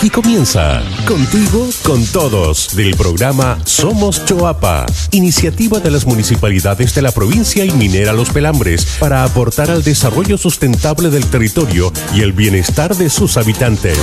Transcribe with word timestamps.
Aquí 0.00 0.08
comienza 0.08 0.82
Contigo 1.06 1.68
con 1.82 2.02
Todos 2.06 2.74
del 2.74 2.96
programa 2.96 3.58
Somos 3.64 4.24
Choapa, 4.24 4.86
iniciativa 5.10 5.78
de 5.78 5.90
las 5.90 6.06
municipalidades 6.06 6.94
de 6.94 7.02
la 7.02 7.12
provincia 7.12 7.66
y 7.66 7.70
minera 7.72 8.14
Los 8.14 8.30
Pelambres 8.30 8.96
para 8.98 9.24
aportar 9.24 9.70
al 9.70 9.84
desarrollo 9.84 10.38
sustentable 10.38 11.10
del 11.10 11.26
territorio 11.26 11.92
y 12.14 12.22
el 12.22 12.32
bienestar 12.32 12.96
de 12.96 13.10
sus 13.10 13.36
habitantes. 13.36 13.98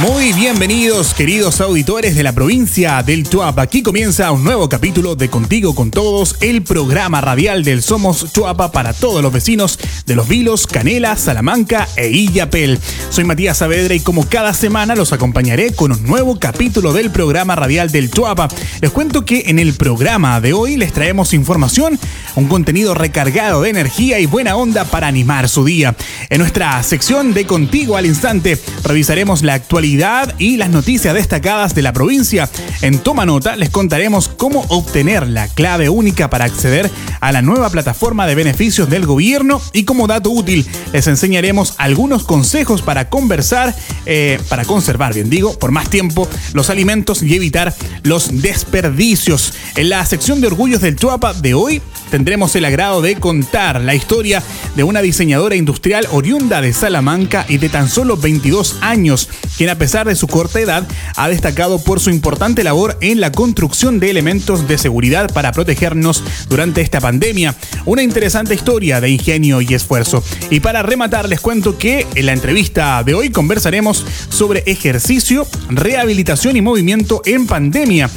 Muy 0.00 0.32
bienvenidos, 0.32 1.12
queridos 1.12 1.60
auditores 1.60 2.16
de 2.16 2.22
la 2.22 2.32
provincia 2.32 3.02
del 3.02 3.28
Chuapa. 3.28 3.60
Aquí 3.60 3.82
comienza 3.82 4.32
un 4.32 4.42
nuevo 4.42 4.66
capítulo 4.66 5.16
de 5.16 5.28
Contigo 5.28 5.74
con 5.74 5.90
Todos, 5.90 6.36
el 6.40 6.62
programa 6.62 7.20
radial 7.20 7.62
del 7.62 7.82
Somos 7.82 8.32
Chuapa 8.32 8.72
para 8.72 8.94
todos 8.94 9.22
los 9.22 9.30
vecinos 9.30 9.78
de 10.06 10.16
Los 10.16 10.28
Vilos, 10.28 10.66
Canela, 10.66 11.14
Salamanca 11.18 11.86
e 11.96 12.08
Illapel. 12.08 12.80
Soy 13.10 13.24
Matías 13.24 13.58
Saavedra 13.58 13.94
y 13.94 14.00
como 14.00 14.26
cada 14.26 14.54
semana 14.54 14.94
los 14.94 15.12
acompañaré 15.12 15.74
con 15.74 15.92
un 15.92 16.02
nuevo 16.04 16.38
capítulo 16.40 16.94
del 16.94 17.10
programa 17.10 17.54
radial 17.54 17.92
del 17.92 18.10
Chuapa. 18.10 18.48
Les 18.80 18.90
cuento 18.90 19.26
que 19.26 19.44
en 19.48 19.58
el 19.58 19.74
programa 19.74 20.40
de 20.40 20.54
hoy 20.54 20.76
les 20.76 20.94
traemos 20.94 21.34
información, 21.34 22.00
un 22.34 22.48
contenido 22.48 22.94
recargado 22.94 23.60
de 23.60 23.68
energía 23.68 24.18
y 24.20 24.26
buena 24.26 24.56
onda 24.56 24.86
para 24.86 25.06
animar 25.06 25.50
su 25.50 25.66
día. 25.66 25.94
En 26.30 26.38
nuestra 26.38 26.82
sección 26.82 27.34
de 27.34 27.44
Contigo 27.44 27.98
al 27.98 28.06
Instante 28.06 28.58
revisaremos 28.84 29.42
la 29.42 29.52
actualidad 29.52 29.81
y 29.82 30.56
las 30.58 30.70
noticias 30.70 31.12
destacadas 31.12 31.74
de 31.74 31.82
la 31.82 31.92
provincia. 31.92 32.48
En 32.82 33.00
Toma 33.00 33.26
Nota 33.26 33.56
les 33.56 33.70
contaremos 33.70 34.28
cómo 34.28 34.64
obtener 34.68 35.26
la 35.26 35.48
clave 35.48 35.88
única 35.88 36.30
para 36.30 36.44
acceder 36.44 36.88
a 37.20 37.32
la 37.32 37.42
nueva 37.42 37.68
plataforma 37.68 38.28
de 38.28 38.36
beneficios 38.36 38.88
del 38.88 39.06
gobierno 39.06 39.60
y 39.72 39.82
como 39.82 40.06
dato 40.06 40.30
útil 40.30 40.64
les 40.92 41.08
enseñaremos 41.08 41.74
algunos 41.78 42.22
consejos 42.22 42.80
para 42.80 43.08
conversar, 43.08 43.74
eh, 44.06 44.38
para 44.48 44.64
conservar, 44.64 45.14
bien 45.14 45.30
digo, 45.30 45.58
por 45.58 45.72
más 45.72 45.90
tiempo 45.90 46.28
los 46.52 46.70
alimentos 46.70 47.20
y 47.20 47.34
evitar 47.34 47.74
los 48.04 48.40
desperdicios. 48.40 49.52
En 49.74 49.88
la 49.88 50.06
sección 50.06 50.40
de 50.40 50.46
orgullos 50.46 50.80
del 50.80 50.94
Chuapa 50.94 51.34
de 51.34 51.54
hoy 51.54 51.82
tendremos 52.12 52.54
el 52.56 52.66
agrado 52.66 53.00
de 53.00 53.16
contar 53.16 53.80
la 53.80 53.94
historia 53.94 54.42
de 54.76 54.84
una 54.84 55.00
diseñadora 55.00 55.56
industrial 55.56 56.06
oriunda 56.12 56.60
de 56.60 56.74
Salamanca 56.74 57.46
y 57.48 57.56
de 57.56 57.70
tan 57.70 57.88
solo 57.88 58.18
22 58.18 58.76
años, 58.82 59.30
quien 59.56 59.70
a 59.70 59.78
pesar 59.78 60.06
de 60.06 60.14
su 60.14 60.26
corta 60.26 60.60
edad 60.60 60.86
ha 61.16 61.28
destacado 61.30 61.82
por 61.82 62.00
su 62.00 62.10
importante 62.10 62.64
labor 62.64 62.98
en 63.00 63.18
la 63.18 63.32
construcción 63.32 63.98
de 63.98 64.10
elementos 64.10 64.68
de 64.68 64.76
seguridad 64.76 65.32
para 65.32 65.52
protegernos 65.52 66.22
durante 66.50 66.82
esta 66.82 67.00
pandemia. 67.00 67.54
Una 67.86 68.02
interesante 68.02 68.54
historia 68.54 69.00
de 69.00 69.08
ingenio 69.08 69.62
y 69.62 69.72
esfuerzo. 69.72 70.22
Y 70.50 70.60
para 70.60 70.82
rematar 70.82 71.30
les 71.30 71.40
cuento 71.40 71.78
que 71.78 72.06
en 72.14 72.26
la 72.26 72.34
entrevista 72.34 73.02
de 73.04 73.14
hoy 73.14 73.30
conversaremos 73.30 74.04
sobre 74.28 74.64
ejercicio, 74.66 75.46
rehabilitación 75.70 76.58
y 76.58 76.60
movimiento 76.60 77.22
en 77.24 77.46
pandemia. 77.46 78.10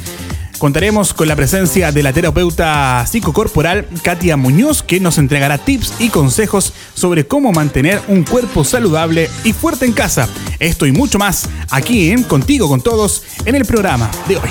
Contaremos 0.58 1.12
con 1.12 1.28
la 1.28 1.36
presencia 1.36 1.92
de 1.92 2.02
la 2.02 2.12
terapeuta 2.12 3.04
psicocorporal 3.06 3.86
Katia 4.02 4.36
Muñoz, 4.36 4.82
que 4.82 5.00
nos 5.00 5.18
entregará 5.18 5.58
tips 5.58 5.94
y 5.98 6.08
consejos 6.08 6.72
sobre 6.94 7.26
cómo 7.26 7.52
mantener 7.52 8.00
un 8.08 8.24
cuerpo 8.24 8.64
saludable 8.64 9.28
y 9.44 9.52
fuerte 9.52 9.84
en 9.84 9.92
casa. 9.92 10.28
Esto 10.58 10.86
y 10.86 10.92
mucho 10.92 11.18
más 11.18 11.48
aquí 11.70 12.10
en 12.10 12.22
Contigo 12.22 12.68
con 12.68 12.80
Todos 12.80 13.22
en 13.44 13.54
el 13.54 13.66
programa 13.66 14.10
de 14.28 14.38
hoy. 14.38 14.50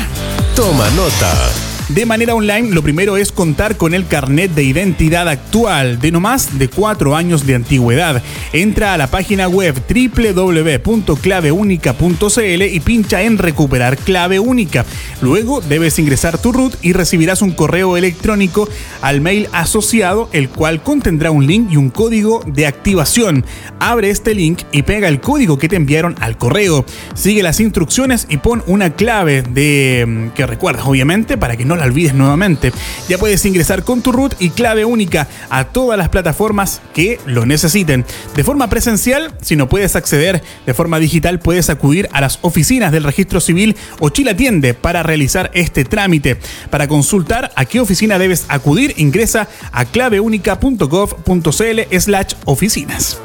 Toma 0.54 0.88
nota. 0.90 1.71
De 1.94 2.06
manera 2.06 2.34
online, 2.34 2.70
lo 2.70 2.82
primero 2.82 3.18
es 3.18 3.32
contar 3.32 3.76
con 3.76 3.92
el 3.92 4.06
carnet 4.06 4.54
de 4.54 4.62
identidad 4.62 5.28
actual 5.28 6.00
de 6.00 6.10
no 6.10 6.20
más 6.20 6.58
de 6.58 6.68
cuatro 6.68 7.14
años 7.14 7.44
de 7.44 7.54
antigüedad. 7.54 8.22
Entra 8.54 8.94
a 8.94 8.96
la 8.96 9.08
página 9.08 9.46
web 9.46 9.74
www.claveunica.cl 9.86 12.62
y 12.62 12.80
pincha 12.80 13.20
en 13.20 13.36
recuperar 13.36 13.98
clave 13.98 14.40
única. 14.40 14.86
Luego 15.20 15.60
debes 15.60 15.98
ingresar 15.98 16.38
tu 16.38 16.52
root 16.52 16.76
y 16.80 16.94
recibirás 16.94 17.42
un 17.42 17.50
correo 17.50 17.98
electrónico 17.98 18.70
al 19.02 19.20
mail 19.20 19.48
asociado, 19.52 20.30
el 20.32 20.48
cual 20.48 20.82
contendrá 20.82 21.30
un 21.30 21.46
link 21.46 21.72
y 21.72 21.76
un 21.76 21.90
código 21.90 22.42
de 22.46 22.66
activación. 22.66 23.44
Abre 23.80 24.08
este 24.08 24.34
link 24.34 24.62
y 24.72 24.80
pega 24.80 25.08
el 25.08 25.20
código 25.20 25.58
que 25.58 25.68
te 25.68 25.76
enviaron 25.76 26.14
al 26.20 26.38
correo. 26.38 26.86
Sigue 27.12 27.42
las 27.42 27.60
instrucciones 27.60 28.26
y 28.30 28.38
pon 28.38 28.64
una 28.66 28.94
clave 28.94 29.42
de 29.42 30.06
mm, 30.08 30.28
que 30.30 30.46
recuerdas, 30.46 30.86
obviamente, 30.86 31.36
para 31.36 31.58
que 31.58 31.66
no 31.66 31.76
la 31.76 31.81
olvides 31.84 32.14
nuevamente. 32.14 32.72
Ya 33.08 33.18
puedes 33.18 33.44
ingresar 33.44 33.84
con 33.84 34.02
tu 34.02 34.12
root 34.12 34.34
y 34.38 34.50
clave 34.50 34.84
única 34.84 35.28
a 35.50 35.64
todas 35.64 35.98
las 35.98 36.08
plataformas 36.08 36.80
que 36.94 37.20
lo 37.26 37.46
necesiten. 37.46 38.04
De 38.34 38.44
forma 38.44 38.68
presencial, 38.68 39.34
si 39.40 39.56
no 39.56 39.68
puedes 39.68 39.96
acceder 39.96 40.42
de 40.66 40.74
forma 40.74 40.98
digital, 40.98 41.38
puedes 41.38 41.70
acudir 41.70 42.08
a 42.12 42.20
las 42.20 42.38
oficinas 42.42 42.92
del 42.92 43.04
registro 43.04 43.40
civil 43.40 43.76
o 44.00 44.10
Chile 44.10 44.32
Atiende 44.32 44.74
para 44.74 45.02
realizar 45.02 45.50
este 45.54 45.84
trámite. 45.84 46.38
Para 46.70 46.88
consultar 46.88 47.52
a 47.56 47.64
qué 47.64 47.80
oficina 47.80 48.18
debes 48.18 48.46
acudir, 48.48 48.94
ingresa 48.96 49.48
a 49.72 49.84
claveunica.gov.cl 49.84 51.98
slash 51.98 52.34
oficinas. 52.44 53.18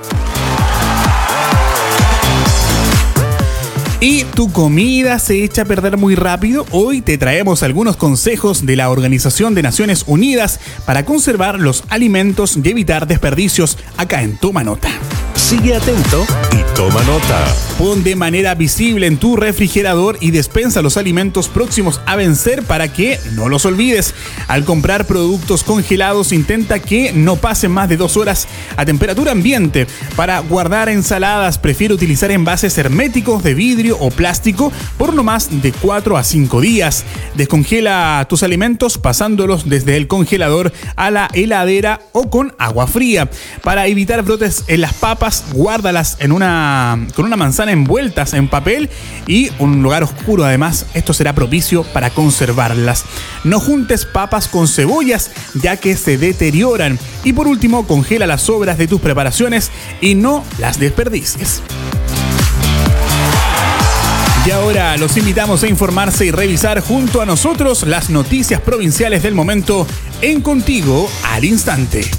Y 3.99 4.23
tu 4.25 4.51
comida 4.51 5.17
se 5.17 5.43
echa 5.43 5.63
a 5.63 5.65
perder 5.65 5.97
muy 5.97 6.15
rápido, 6.15 6.65
hoy 6.71 7.01
te 7.01 7.17
traemos 7.17 7.63
algunos 7.63 7.97
consejos 7.97 8.65
de 8.65 8.75
la 8.75 8.89
Organización 8.89 9.55
de 9.55 9.63
Naciones 9.63 10.03
Unidas 10.07 10.59
para 10.85 11.03
conservar 11.03 11.59
los 11.59 11.83
alimentos 11.89 12.57
y 12.61 12.69
evitar 12.69 13.07
desperdicios 13.07 13.77
acá 13.97 14.21
en 14.21 14.37
Toma 14.37 14.63
Nota. 14.63 14.89
Sigue 15.47 15.73
atento 15.77 16.25
y 16.51 16.75
toma 16.75 17.01
nota. 17.03 17.45
Pon 17.77 18.03
de 18.03 18.17
manera 18.17 18.53
visible 18.53 19.07
en 19.07 19.15
tu 19.15 19.37
refrigerador 19.37 20.17
y 20.19 20.31
despensa 20.31 20.81
los 20.81 20.97
alimentos 20.97 21.47
próximos 21.47 22.01
a 22.05 22.17
vencer 22.17 22.63
para 22.63 22.91
que 22.91 23.17
no 23.33 23.47
los 23.47 23.65
olvides. 23.65 24.13
Al 24.49 24.65
comprar 24.65 25.05
productos 25.05 25.63
congelados, 25.63 26.33
intenta 26.33 26.79
que 26.79 27.13
no 27.13 27.37
pasen 27.37 27.71
más 27.71 27.87
de 27.87 27.95
dos 27.95 28.17
horas 28.17 28.45
a 28.75 28.85
temperatura 28.85 29.31
ambiente. 29.31 29.87
Para 30.17 30.39
guardar 30.39 30.89
ensaladas, 30.89 31.57
prefiero 31.59 31.95
utilizar 31.95 32.29
envases 32.31 32.77
herméticos 32.77 33.41
de 33.41 33.53
vidrio 33.53 33.97
o 34.01 34.09
plástico 34.11 34.73
por 34.97 35.13
no 35.13 35.23
más 35.23 35.61
de 35.61 35.71
4 35.71 36.17
a 36.17 36.25
5 36.25 36.59
días. 36.59 37.05
Descongela 37.35 38.25
tus 38.27 38.43
alimentos 38.43 38.97
pasándolos 38.97 39.69
desde 39.69 39.95
el 39.95 40.07
congelador 40.07 40.73
a 40.97 41.09
la 41.09 41.29
heladera 41.33 42.01
o 42.11 42.29
con 42.29 42.53
agua 42.57 42.87
fría. 42.87 43.29
Para 43.63 43.87
evitar 43.87 44.23
brotes 44.23 44.65
en 44.67 44.81
las 44.81 44.93
papas, 44.93 45.36
guárdalas 45.53 46.17
en 46.19 46.31
una, 46.31 47.07
con 47.15 47.25
una 47.25 47.37
manzana 47.37 47.71
envueltas 47.71 48.33
en 48.33 48.47
papel 48.47 48.89
y 49.27 49.51
un 49.59 49.81
lugar 49.81 50.03
oscuro 50.03 50.45
además. 50.45 50.85
Esto 50.93 51.13
será 51.13 51.33
propicio 51.33 51.83
para 51.83 52.09
conservarlas. 52.09 53.05
No 53.43 53.59
juntes 53.59 54.05
papas 54.05 54.47
con 54.47 54.67
cebollas 54.67 55.31
ya 55.53 55.77
que 55.77 55.95
se 55.97 56.17
deterioran. 56.17 56.99
Y 57.23 57.33
por 57.33 57.47
último, 57.47 57.87
congela 57.87 58.27
las 58.27 58.41
sobras 58.41 58.77
de 58.77 58.87
tus 58.87 59.01
preparaciones 59.01 59.71
y 60.01 60.15
no 60.15 60.43
las 60.59 60.79
desperdicies. 60.79 61.61
Y 64.47 64.51
ahora 64.51 64.95
los 64.95 65.17
invitamos 65.17 65.63
a 65.63 65.67
informarse 65.67 66.25
y 66.25 66.31
revisar 66.31 66.79
junto 66.79 67.21
a 67.21 67.25
nosotros 67.25 67.83
las 67.83 68.09
noticias 68.09 68.61
provinciales 68.61 69.21
del 69.21 69.35
momento 69.35 69.85
en 70.21 70.41
Contigo 70.41 71.09
al 71.25 71.43
Instante. 71.43 72.09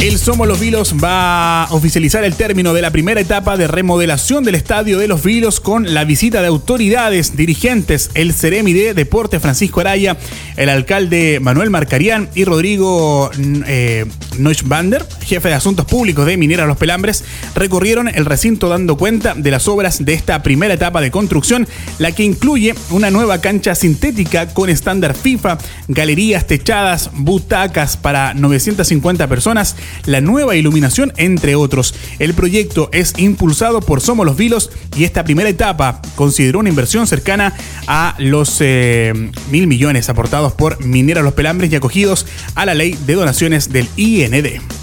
El 0.00 0.16
Somos 0.16 0.48
los 0.48 0.58
Vilos 0.58 0.94
va 1.04 1.64
a 1.64 1.74
oficializar 1.74 2.24
el 2.24 2.34
término 2.34 2.72
de 2.72 2.80
la 2.80 2.90
primera 2.90 3.20
etapa 3.20 3.58
de 3.58 3.68
remodelación 3.68 4.44
del 4.44 4.54
estadio 4.54 4.96
de 4.96 5.06
los 5.06 5.22
Vilos 5.22 5.60
con 5.60 5.92
la 5.92 6.04
visita 6.04 6.40
de 6.40 6.48
autoridades, 6.48 7.36
dirigentes, 7.36 8.10
el 8.14 8.32
Ceremi 8.32 8.72
de 8.72 8.94
Deporte 8.94 9.40
Francisco 9.40 9.80
Araya, 9.80 10.16
el 10.56 10.70
alcalde 10.70 11.38
Manuel 11.42 11.68
Marcarián 11.68 12.30
y 12.34 12.44
Rodrigo 12.44 13.30
mm, 13.36 13.62
eh, 13.66 14.06
Neuschbander, 14.38 15.06
jefe 15.20 15.48
de 15.48 15.54
asuntos 15.54 15.84
públicos 15.84 16.24
de 16.24 16.38
Minera 16.38 16.64
Los 16.64 16.78
Pelambres, 16.78 17.22
recorrieron 17.54 18.08
el 18.08 18.24
recinto 18.24 18.70
dando 18.70 18.96
cuenta 18.96 19.34
de 19.34 19.50
las 19.50 19.68
obras 19.68 20.02
de 20.02 20.14
esta 20.14 20.42
primera 20.42 20.72
etapa 20.72 21.02
de 21.02 21.10
construcción, 21.10 21.68
la 21.98 22.12
que 22.12 22.22
incluye 22.22 22.74
una 22.88 23.10
nueva 23.10 23.42
cancha 23.42 23.74
sintética 23.74 24.48
con 24.48 24.70
estándar 24.70 25.14
FIFA, 25.14 25.58
galerías 25.88 26.46
techadas, 26.46 27.10
butacas 27.12 27.98
para 27.98 28.32
950 28.32 29.28
personas, 29.28 29.76
la 30.06 30.20
nueva 30.20 30.56
iluminación, 30.56 31.12
entre 31.16 31.54
otros. 31.54 31.94
El 32.18 32.34
proyecto 32.34 32.88
es 32.92 33.14
impulsado 33.18 33.80
por 33.80 34.00
Somos 34.00 34.26
los 34.26 34.36
Vilos 34.36 34.70
y 34.96 35.04
esta 35.04 35.24
primera 35.24 35.48
etapa 35.48 36.00
consideró 36.16 36.60
una 36.60 36.68
inversión 36.68 37.06
cercana 37.06 37.54
a 37.86 38.14
los 38.18 38.58
eh, 38.60 39.12
mil 39.50 39.66
millones 39.66 40.08
aportados 40.08 40.52
por 40.52 40.84
Minera 40.84 41.22
Los 41.22 41.34
Pelambres 41.34 41.72
y 41.72 41.76
acogidos 41.76 42.26
a 42.54 42.66
la 42.66 42.74
ley 42.74 42.98
de 43.06 43.14
donaciones 43.14 43.72
del 43.72 43.88
IND. 43.96 44.79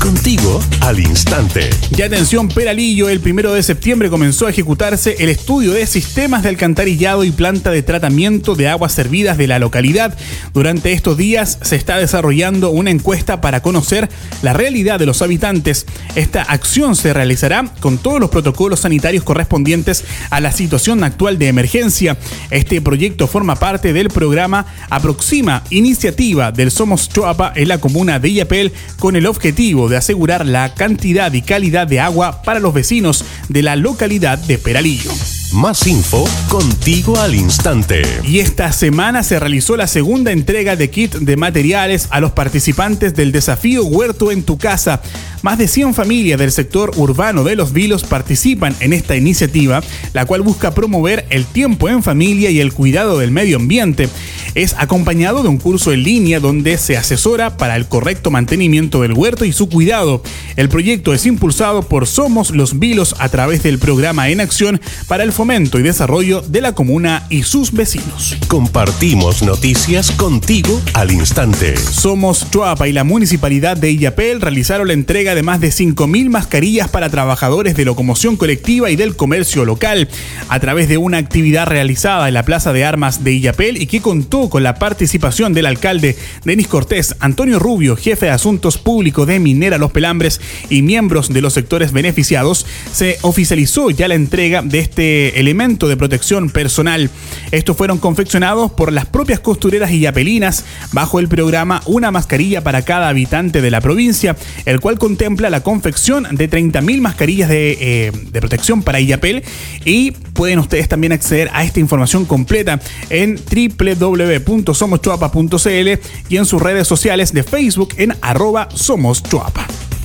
Contigo 0.00 0.60
al 0.80 0.98
instante. 0.98 1.68
Y 1.94 2.00
atención, 2.00 2.48
Peralillo, 2.48 3.10
el 3.10 3.20
primero 3.20 3.52
de 3.52 3.62
septiembre 3.62 4.08
comenzó 4.08 4.46
a 4.46 4.50
ejecutarse 4.50 5.16
el 5.18 5.28
estudio 5.28 5.72
de 5.72 5.86
sistemas 5.86 6.42
de 6.42 6.48
alcantarillado 6.48 7.22
y 7.22 7.30
planta 7.30 7.70
de 7.70 7.82
tratamiento 7.82 8.54
de 8.54 8.68
aguas 8.68 8.92
servidas 8.92 9.36
de 9.36 9.46
la 9.46 9.58
localidad. 9.58 10.16
Durante 10.54 10.94
estos 10.94 11.18
días 11.18 11.58
se 11.60 11.76
está 11.76 11.98
desarrollando 11.98 12.70
una 12.70 12.90
encuesta 12.90 13.42
para 13.42 13.60
conocer 13.60 14.08
la 14.40 14.54
realidad 14.54 14.98
de 14.98 15.04
los 15.04 15.20
habitantes. 15.20 15.84
Esta 16.14 16.42
acción 16.44 16.96
se 16.96 17.12
realizará 17.12 17.70
con 17.80 17.98
todos 17.98 18.20
los 18.20 18.30
protocolos 18.30 18.80
sanitarios 18.80 19.22
correspondientes 19.22 20.04
a 20.30 20.40
la 20.40 20.50
situación 20.50 21.04
actual 21.04 21.38
de 21.38 21.48
emergencia. 21.48 22.16
Este 22.50 22.80
proyecto 22.80 23.26
forma 23.26 23.56
parte 23.56 23.92
del 23.92 24.08
programa 24.08 24.64
Aproxima, 24.88 25.62
iniciativa 25.68 26.52
del 26.52 26.70
Somos 26.70 27.10
Choapa 27.10 27.52
en 27.54 27.68
la 27.68 27.78
comuna 27.78 28.18
de 28.18 28.30
Illapel 28.30 28.72
con 28.98 29.14
el 29.14 29.26
objetivo 29.26 29.89
de 29.90 29.98
asegurar 29.98 30.46
la 30.46 30.72
cantidad 30.72 31.30
y 31.32 31.42
calidad 31.42 31.86
de 31.86 32.00
agua 32.00 32.40
para 32.42 32.60
los 32.60 32.72
vecinos 32.72 33.24
de 33.48 33.62
la 33.62 33.76
localidad 33.76 34.38
de 34.38 34.56
Peralillo. 34.56 35.10
Más 35.52 35.88
info 35.88 36.28
contigo 36.48 37.18
al 37.18 37.34
instante. 37.34 38.02
Y 38.24 38.38
esta 38.38 38.70
semana 38.70 39.24
se 39.24 39.40
realizó 39.40 39.76
la 39.76 39.88
segunda 39.88 40.30
entrega 40.30 40.76
de 40.76 40.90
kit 40.90 41.12
de 41.16 41.36
materiales 41.36 42.06
a 42.10 42.20
los 42.20 42.30
participantes 42.30 43.14
del 43.16 43.32
desafío 43.32 43.84
Huerto 43.84 44.30
en 44.30 44.44
tu 44.44 44.58
casa. 44.58 45.02
Más 45.42 45.56
de 45.56 45.68
100 45.68 45.94
familias 45.94 46.38
del 46.38 46.52
sector 46.52 46.92
urbano 46.96 47.44
de 47.44 47.56
Los 47.56 47.72
Vilos 47.72 48.04
participan 48.04 48.76
en 48.80 48.92
esta 48.92 49.16
iniciativa, 49.16 49.82
la 50.12 50.26
cual 50.26 50.42
busca 50.42 50.74
promover 50.74 51.24
el 51.30 51.46
tiempo 51.46 51.88
en 51.88 52.02
familia 52.02 52.50
y 52.50 52.60
el 52.60 52.74
cuidado 52.74 53.18
del 53.18 53.30
medio 53.30 53.56
ambiente. 53.56 54.10
Es 54.54 54.74
acompañado 54.76 55.42
de 55.42 55.48
un 55.48 55.58
curso 55.58 55.92
en 55.92 56.02
línea 56.02 56.40
donde 56.40 56.76
se 56.76 56.96
asesora 56.96 57.56
para 57.56 57.76
el 57.76 57.86
correcto 57.86 58.30
mantenimiento 58.30 59.00
del 59.00 59.14
huerto 59.14 59.44
y 59.44 59.52
su 59.52 59.68
cuidado. 59.68 60.22
El 60.56 60.68
proyecto 60.68 61.14
es 61.14 61.24
impulsado 61.24 61.82
por 61.82 62.06
Somos 62.06 62.50
Los 62.50 62.78
Vilos 62.78 63.14
a 63.18 63.28
través 63.28 63.62
del 63.62 63.78
programa 63.78 64.28
En 64.28 64.40
Acción 64.40 64.80
para 65.06 65.22
el 65.22 65.32
fomento 65.32 65.78
y 65.78 65.82
desarrollo 65.82 66.42
de 66.42 66.60
la 66.60 66.74
comuna 66.74 67.26
y 67.30 67.44
sus 67.44 67.72
vecinos. 67.72 68.36
Compartimos 68.48 69.42
noticias 69.42 70.10
contigo 70.10 70.80
al 70.94 71.12
instante. 71.12 71.76
Somos 71.76 72.50
Chuapa 72.50 72.88
y 72.88 72.92
la 72.92 73.04
municipalidad 73.04 73.76
de 73.76 73.92
Illapel 73.92 74.40
realizaron 74.40 74.88
la 74.88 74.94
entrega 74.94 75.29
de 75.34 75.42
más 75.42 75.60
de 75.60 75.68
5.000 75.68 76.28
mascarillas 76.28 76.88
para 76.88 77.08
trabajadores 77.08 77.76
de 77.76 77.84
locomoción 77.84 78.36
colectiva 78.36 78.90
y 78.90 78.96
del 78.96 79.16
comercio 79.16 79.64
local 79.64 80.08
a 80.48 80.60
través 80.60 80.88
de 80.88 80.98
una 80.98 81.18
actividad 81.18 81.66
realizada 81.66 82.28
en 82.28 82.34
la 82.34 82.44
Plaza 82.44 82.72
de 82.72 82.84
Armas 82.84 83.22
de 83.24 83.32
Illapel 83.32 83.80
y 83.80 83.86
que 83.86 84.00
contó 84.00 84.50
con 84.50 84.62
la 84.62 84.74
participación 84.74 85.52
del 85.52 85.66
alcalde 85.66 86.16
Denis 86.44 86.68
Cortés, 86.68 87.16
Antonio 87.20 87.58
Rubio, 87.58 87.96
jefe 87.96 88.26
de 88.26 88.32
asuntos 88.32 88.78
públicos 88.78 89.26
de 89.26 89.38
Minera 89.38 89.78
Los 89.78 89.92
Pelambres 89.92 90.40
y 90.68 90.82
miembros 90.82 91.28
de 91.28 91.40
los 91.40 91.52
sectores 91.52 91.92
beneficiados, 91.92 92.66
se 92.92 93.18
oficializó 93.22 93.90
ya 93.90 94.08
la 94.08 94.14
entrega 94.14 94.62
de 94.62 94.78
este 94.78 95.40
elemento 95.40 95.88
de 95.88 95.96
protección 95.96 96.50
personal. 96.50 97.10
Estos 97.50 97.76
fueron 97.76 97.98
confeccionados 97.98 98.72
por 98.72 98.92
las 98.92 99.06
propias 99.06 99.40
costureras 99.40 99.90
illapelinas 99.90 100.64
bajo 100.92 101.20
el 101.20 101.28
programa 101.28 101.82
Una 101.86 102.10
mascarilla 102.10 102.62
para 102.62 102.82
cada 102.82 103.08
habitante 103.08 103.60
de 103.60 103.70
la 103.70 103.80
provincia, 103.80 104.36
el 104.64 104.80
cual 104.80 104.98
contempla 105.20 105.50
la 105.50 105.60
confección 105.60 106.26
de 106.30 106.48
30.000 106.48 107.02
mascarillas 107.02 107.50
de, 107.50 107.76
eh, 107.78 108.10
de 108.10 108.40
protección 108.40 108.82
para 108.82 109.00
Illapel 109.00 109.44
y 109.84 110.12
pueden 110.12 110.58
ustedes 110.58 110.88
también 110.88 111.12
acceder 111.12 111.50
a 111.52 111.62
esta 111.62 111.78
información 111.78 112.24
completa 112.24 112.80
en 113.10 113.36
www.somoschuapa.cl 113.36 115.88
y 116.30 116.36
en 116.38 116.46
sus 116.46 116.62
redes 116.62 116.88
sociales 116.88 117.34
de 117.34 117.42
Facebook 117.42 117.90
en 117.98 118.16
arroba 118.22 118.70
Somos. 118.74 119.22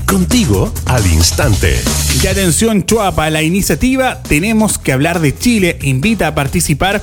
Contigo 0.05 0.73
al 0.85 1.07
instante. 1.07 1.79
Y 2.21 2.27
atención 2.27 2.85
Chuapa, 2.85 3.29
la 3.29 3.41
iniciativa 3.41 4.21
Tenemos 4.21 4.77
que 4.77 4.91
hablar 4.91 5.21
de 5.21 5.33
Chile 5.33 5.79
invita 5.81 6.27
a 6.27 6.35
participar 6.35 7.01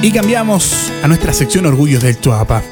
Y 0.00 0.10
cambiamos 0.10 0.90
a 1.02 1.06
nuestra 1.08 1.34
sección 1.34 1.66
Orgullos 1.66 2.02
del 2.02 2.18
Chuapa. 2.18 2.62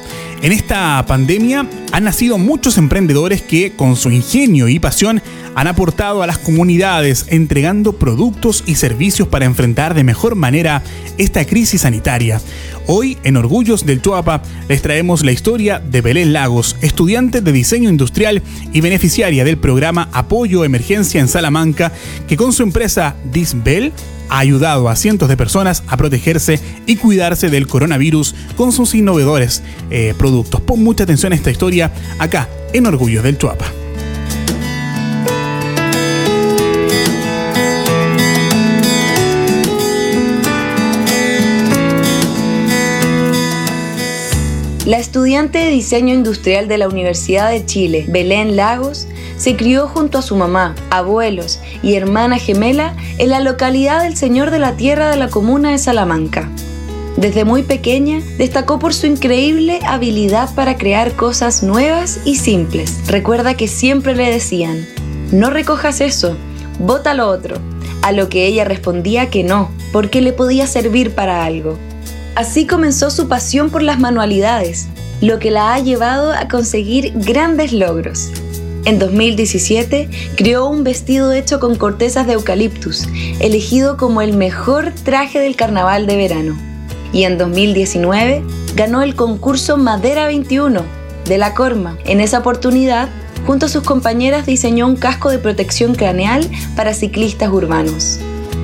En 0.43 0.51
esta 0.51 1.05
pandemia 1.07 1.65
han 1.93 2.03
nacido 2.03 2.37
muchos 2.37 2.77
emprendedores 2.77 3.41
que 3.41 3.71
con 3.77 3.95
su 3.95 4.11
ingenio 4.11 4.67
y 4.67 4.77
pasión 4.77 5.21
han 5.55 5.67
aportado 5.67 6.21
a 6.21 6.27
las 6.27 6.37
comunidades 6.37 7.27
entregando 7.29 7.93
productos 7.93 8.61
y 8.67 8.75
servicios 8.75 9.29
para 9.29 9.45
enfrentar 9.45 9.93
de 9.93 10.03
mejor 10.03 10.35
manera 10.35 10.83
esta 11.17 11.45
crisis 11.45 11.83
sanitaria. 11.83 12.41
Hoy 12.87 13.17
en 13.23 13.37
Orgullos 13.37 13.85
del 13.85 14.01
Chuapa 14.01 14.41
les 14.67 14.81
traemos 14.81 15.23
la 15.23 15.31
historia 15.31 15.79
de 15.79 16.01
Belén 16.01 16.33
Lagos, 16.33 16.75
estudiante 16.81 17.39
de 17.39 17.53
diseño 17.53 17.89
industrial 17.89 18.43
y 18.73 18.81
beneficiaria 18.81 19.45
del 19.45 19.57
programa 19.57 20.09
Apoyo 20.11 20.65
Emergencia 20.65 21.21
en 21.21 21.29
Salamanca, 21.29 21.93
que 22.27 22.35
con 22.35 22.51
su 22.51 22.63
empresa 22.63 23.15
Disbel 23.31 23.93
ha 24.33 24.39
ayudado 24.39 24.89
a 24.89 24.95
cientos 24.95 25.29
de 25.29 25.37
personas 25.37 25.83
a 25.85 25.95
protegerse 25.95 26.59
y 26.87 26.95
cuidarse 26.95 27.51
del 27.51 27.67
coronavirus 27.67 28.33
con 28.57 28.71
sus 28.71 28.95
innovadores 28.95 29.61
eh, 29.91 30.15
productos. 30.17 30.59
Pon 30.61 30.83
mucha 30.83 31.03
atención 31.03 31.33
a 31.33 31.35
esta 31.35 31.51
historia 31.51 31.91
acá 32.17 32.49
en 32.73 32.87
Orgullo 32.87 33.21
del 33.21 33.37
Chuapa. 33.37 33.65
La 44.87 44.97
estudiante 44.97 45.59
de 45.59 45.69
diseño 45.69 46.15
industrial 46.15 46.67
de 46.67 46.79
la 46.79 46.87
Universidad 46.87 47.51
de 47.51 47.63
Chile, 47.67 48.05
Belén 48.09 48.55
Lagos, 48.55 49.07
se 49.37 49.55
crió 49.55 49.87
junto 49.87 50.17
a 50.17 50.21
su 50.21 50.35
mamá, 50.35 50.75
abuelos 50.89 51.59
y 51.81 51.95
hermana 51.95 52.37
gemela 52.37 52.95
en 53.17 53.29
la 53.29 53.39
localidad 53.39 54.03
del 54.03 54.15
Señor 54.15 54.51
de 54.51 54.59
la 54.59 54.73
Tierra 54.73 55.09
de 55.09 55.17
la 55.17 55.29
comuna 55.29 55.71
de 55.71 55.77
Salamanca. 55.77 56.49
Desde 57.17 57.45
muy 57.45 57.61
pequeña 57.61 58.21
destacó 58.37 58.79
por 58.79 58.93
su 58.93 59.05
increíble 59.05 59.79
habilidad 59.85 60.53
para 60.55 60.77
crear 60.77 61.13
cosas 61.13 61.61
nuevas 61.61 62.19
y 62.25 62.37
simples. 62.37 63.07
Recuerda 63.07 63.53
que 63.53 63.67
siempre 63.67 64.15
le 64.15 64.31
decían, 64.31 64.87
no 65.31 65.49
recojas 65.49 66.01
eso, 66.01 66.35
bota 66.79 67.13
lo 67.13 67.27
otro, 67.27 67.57
a 68.01 68.11
lo 68.11 68.29
que 68.29 68.47
ella 68.47 68.65
respondía 68.65 69.29
que 69.29 69.43
no, 69.43 69.69
porque 69.91 70.21
le 70.21 70.33
podía 70.33 70.65
servir 70.65 71.13
para 71.13 71.45
algo. 71.45 71.77
Así 72.35 72.65
comenzó 72.65 73.11
su 73.11 73.27
pasión 73.27 73.69
por 73.69 73.83
las 73.83 73.99
manualidades, 73.99 74.87
lo 75.21 75.37
que 75.37 75.51
la 75.51 75.73
ha 75.73 75.79
llevado 75.79 76.33
a 76.33 76.47
conseguir 76.47 77.13
grandes 77.15 77.73
logros. 77.73 78.31
En 78.85 78.99
2017 78.99 80.09
creó 80.35 80.67
un 80.67 80.83
vestido 80.83 81.31
hecho 81.31 81.61
con 81.61 81.75
cortezas 81.77 82.27
de 82.27 82.33
eucaliptus, 82.33 83.07
elegido 83.39 83.95
como 83.95 84.21
el 84.21 84.35
mejor 84.35 84.91
traje 85.03 85.39
del 85.39 85.55
carnaval 85.55 86.05
de 86.05 86.17
verano. 86.17 86.57
Y 87.13 87.23
en 87.23 87.37
2019 87.37 88.43
ganó 88.75 89.01
el 89.01 89.15
concurso 89.15 89.77
Madera 89.77 90.25
21 90.25 90.81
de 91.25 91.37
la 91.37 91.53
Corma. 91.53 91.97
En 92.03 92.19
esa 92.19 92.39
oportunidad, 92.39 93.07
junto 93.47 93.67
a 93.67 93.69
sus 93.69 93.83
compañeras 93.83 94.45
diseñó 94.45 94.85
un 94.87 94.97
casco 94.97 95.29
de 95.29 95.39
protección 95.39 95.95
craneal 95.95 96.49
para 96.75 96.93
ciclistas 96.93 97.49
urbanos. 97.51 98.19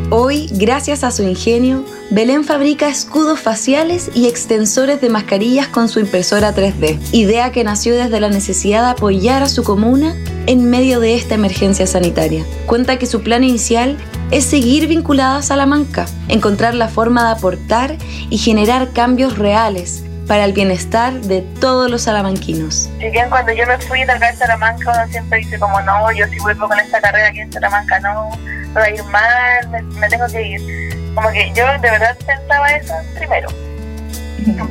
Hoy, 0.09 0.49
gracias 0.51 1.05
a 1.05 1.11
su 1.11 1.23
ingenio, 1.23 1.85
Belén 2.11 2.43
fabrica 2.43 2.87
escudos 2.87 3.39
faciales 3.39 4.09
y 4.15 4.27
extensores 4.27 4.99
de 4.99 5.09
mascarillas 5.09 5.67
con 5.67 5.87
su 5.87 5.99
impresora 5.99 6.55
3D, 6.55 6.99
idea 7.11 7.51
que 7.51 7.63
nació 7.63 7.95
desde 7.95 8.19
la 8.19 8.29
necesidad 8.29 8.81
de 8.81 8.89
apoyar 8.89 9.43
a 9.43 9.47
su 9.47 9.63
comuna 9.63 10.15
en 10.47 10.71
medio 10.71 10.99
de 10.99 11.13
esta 11.13 11.35
emergencia 11.35 11.85
sanitaria. 11.85 12.43
Cuenta 12.65 12.97
que 12.97 13.05
su 13.05 13.21
plan 13.21 13.43
inicial 13.43 13.95
es 14.31 14.43
seguir 14.43 14.87
vinculada 14.87 15.37
a 15.37 15.41
Salamanca, 15.43 16.07
encontrar 16.29 16.73
la 16.73 16.87
forma 16.87 17.25
de 17.25 17.37
aportar 17.37 17.95
y 18.31 18.39
generar 18.39 18.91
cambios 18.91 19.37
reales 19.37 20.03
para 20.27 20.45
el 20.45 20.53
bienestar 20.53 21.13
de 21.21 21.41
todos 21.59 21.91
los 21.91 22.01
salamanquinos. 22.03 22.89
Si 22.97 23.09
bien 23.11 23.29
cuando 23.29 23.53
yo 23.53 23.67
me 23.67 23.77
fui 23.77 24.03
de 24.03 24.11
acá 24.11 24.29
a 24.29 24.35
Salamanca, 24.35 24.91
uno 24.95 25.11
siempre 25.11 25.39
dice 25.39 25.59
como 25.59 25.79
no, 25.81 26.11
yo 26.11 26.27
si 26.27 26.39
vuelvo 26.39 26.67
con 26.67 26.79
esta 26.79 26.99
carrera 27.01 27.27
aquí 27.27 27.41
en 27.41 27.53
Salamanca 27.53 27.99
no, 27.99 28.31
me 28.73 28.79
va 28.79 28.83
a 28.83 28.89
ir 28.89 29.03
mal, 29.03 29.83
me 29.83 30.09
tengo 30.09 30.25
que 30.25 30.41
ir 30.41 30.88
como 31.19 31.33
que 31.33 31.51
yo 31.53 31.65
de 31.65 31.79
verdad 31.79 32.17
pensaba 32.25 32.69
eso 32.69 32.93
primero. 33.13 33.49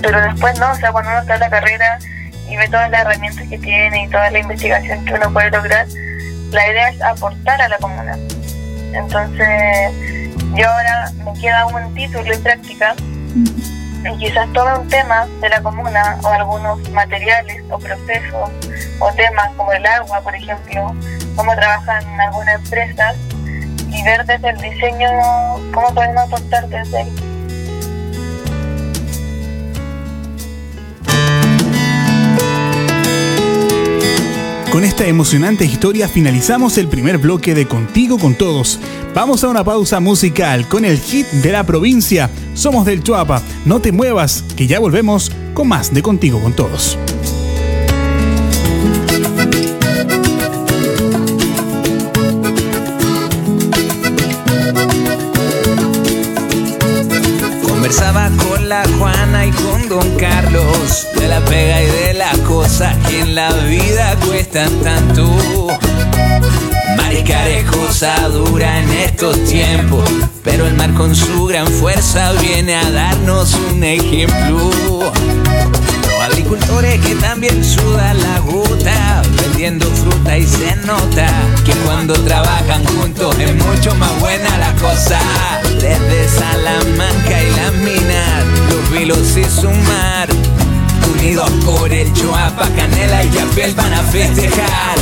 Pero 0.01 0.21
después 0.23 0.59
no, 0.59 0.73
o 0.73 0.75
sea, 0.77 0.93
cuando 0.93 1.11
uno 1.11 1.21
está 1.21 1.35
en 1.35 1.41
la 1.41 1.51
carrera 1.51 1.99
y 2.49 2.57
ve 2.57 2.67
todas 2.69 2.91
las 2.91 3.03
herramientas 3.03 3.47
que 3.49 3.59
tiene 3.59 4.05
y 4.05 4.09
toda 4.09 4.31
la 4.31 4.39
investigación 4.39 5.05
que 5.05 5.13
uno 5.13 5.31
puede 5.31 5.51
lograr, 5.51 5.87
la 6.51 6.71
idea 6.71 6.89
es 6.89 7.03
aportar 7.03 7.61
a 7.61 7.69
la 7.69 7.77
comuna. 7.77 8.17
Entonces, 8.95 9.93
yo 10.55 10.71
ahora 10.71 11.13
me 11.23 11.39
queda 11.39 11.67
un 11.67 11.95
título 11.95 12.33
en 12.33 12.43
práctica 12.43 12.95
y 14.11 14.17
quizás 14.17 14.51
todo 14.55 14.81
un 14.81 14.89
tema 14.89 15.27
de 15.43 15.51
la 15.51 15.61
comuna 15.61 16.19
o 16.23 16.29
algunos 16.29 16.89
materiales 16.93 17.63
o 17.69 17.79
procesos 17.79 18.51
o 19.01 19.13
temas 19.13 19.51
como 19.55 19.71
el 19.75 19.85
agua, 19.85 20.23
por 20.23 20.35
ejemplo, 20.35 20.95
cómo 21.37 21.55
trabajan 21.55 22.03
algunas 22.19 22.55
empresas 22.55 23.17
y 23.99 24.03
ver 24.03 24.25
desde 24.25 24.51
el 24.51 24.57
diseño 24.59 25.09
cómo 25.73 25.95
podemos 25.95 26.25
aportar 26.25 26.69
desde 26.69 26.99
ahí. 26.99 27.13
Con 34.71 34.85
esta 34.85 35.07
emocionante 35.07 35.65
historia 35.65 36.09
finalizamos 36.09 36.79
el 36.79 36.89
primer 36.89 37.19
bloque 37.19 37.55
de 37.55 37.67
Contigo 37.67 38.19
con 38.19 38.35
Todos. 38.37 38.79
Vamos 39.15 39.43
a 39.43 39.49
una 39.49 39.65
pausa 39.65 39.99
musical 39.99 40.69
con 40.69 40.85
el 40.85 40.99
hit 40.99 41.27
de 41.27 41.51
la 41.51 41.65
provincia. 41.65 42.31
Somos 42.55 42.85
del 42.87 43.03
Chuapa. 43.03 43.43
No 43.65 43.81
te 43.81 43.91
muevas, 43.91 44.45
que 44.57 44.67
ya 44.69 44.79
volvemos 44.79 45.33
con 45.55 45.69
más 45.69 45.93
de 45.93 46.03
Contigo 46.03 46.41
con 46.41 46.53
Todos. 46.53 46.97
La 58.69 58.85
Juana 58.99 59.47
y 59.47 59.51
con 59.51 59.89
Don 59.89 60.17
Carlos 60.17 61.09
de 61.19 61.27
la 61.27 61.41
pega 61.41 61.83
y 61.83 61.87
de 61.87 62.15
las 62.15 62.37
cosas 62.41 62.95
que 63.09 63.21
en 63.21 63.35
la 63.35 63.51
vida 63.51 64.15
cuestan 64.27 64.71
tanto. 64.83 65.27
Maricar 66.99 67.49
es 67.49 67.65
cosa 67.65 68.29
dura 68.29 68.81
en 68.81 68.91
estos 68.91 69.43
tiempos, 69.45 70.05
pero 70.45 70.67
el 70.67 70.75
mar 70.75 70.93
con 70.93 71.17
su 71.17 71.47
gran 71.47 71.67
fuerza 71.67 72.33
viene 72.33 72.75
a 72.75 72.91
darnos 72.91 73.55
un 73.73 73.83
ejemplo. 73.83 74.71
Agricultores 76.49 76.99
que 77.05 77.15
también 77.17 77.63
sudan 77.63 78.19
la 78.23 78.39
gota, 78.39 79.21
vendiendo 79.37 79.85
fruta 79.87 80.39
y 80.39 80.47
se 80.47 80.75
nota 80.77 81.29
que 81.63 81.73
cuando 81.85 82.15
trabajan 82.25 82.83
juntos 82.87 83.39
es 83.39 83.55
mucho 83.67 83.95
más 83.97 84.19
buena 84.19 84.57
la 84.57 84.73
cosa. 84.77 85.21
Desde 85.75 86.27
Salamanca 86.27 87.43
y 87.43 87.51
las 87.51 87.75
minas, 87.75 88.45
los 88.71 88.91
vilos 88.91 89.37
y 89.37 89.45
su 89.45 89.69
mar 89.69 90.29
unidos 91.13 91.51
por 91.67 91.93
el 91.93 92.11
Choapa, 92.15 92.67
Canela 92.75 93.25
y 93.25 93.31
Yapel 93.31 93.75
van 93.75 93.93
a 93.93 94.03
festejar. 94.05 94.97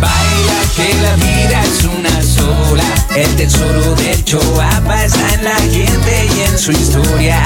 Baila 0.00 0.60
que 0.74 0.92
la 1.02 1.14
vida 1.14 1.62
es 1.62 1.84
una 1.84 2.20
sola, 2.20 2.82
el 3.14 3.36
tesoro 3.36 3.94
del 3.94 4.24
Choapa 4.24 5.04
está 5.04 5.34
en 5.34 5.44
la 5.44 5.54
gente 5.54 6.28
y 6.36 6.40
en 6.50 6.58
su 6.58 6.72
historia. 6.72 7.44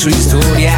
su 0.03 0.09
historia. 0.09 0.77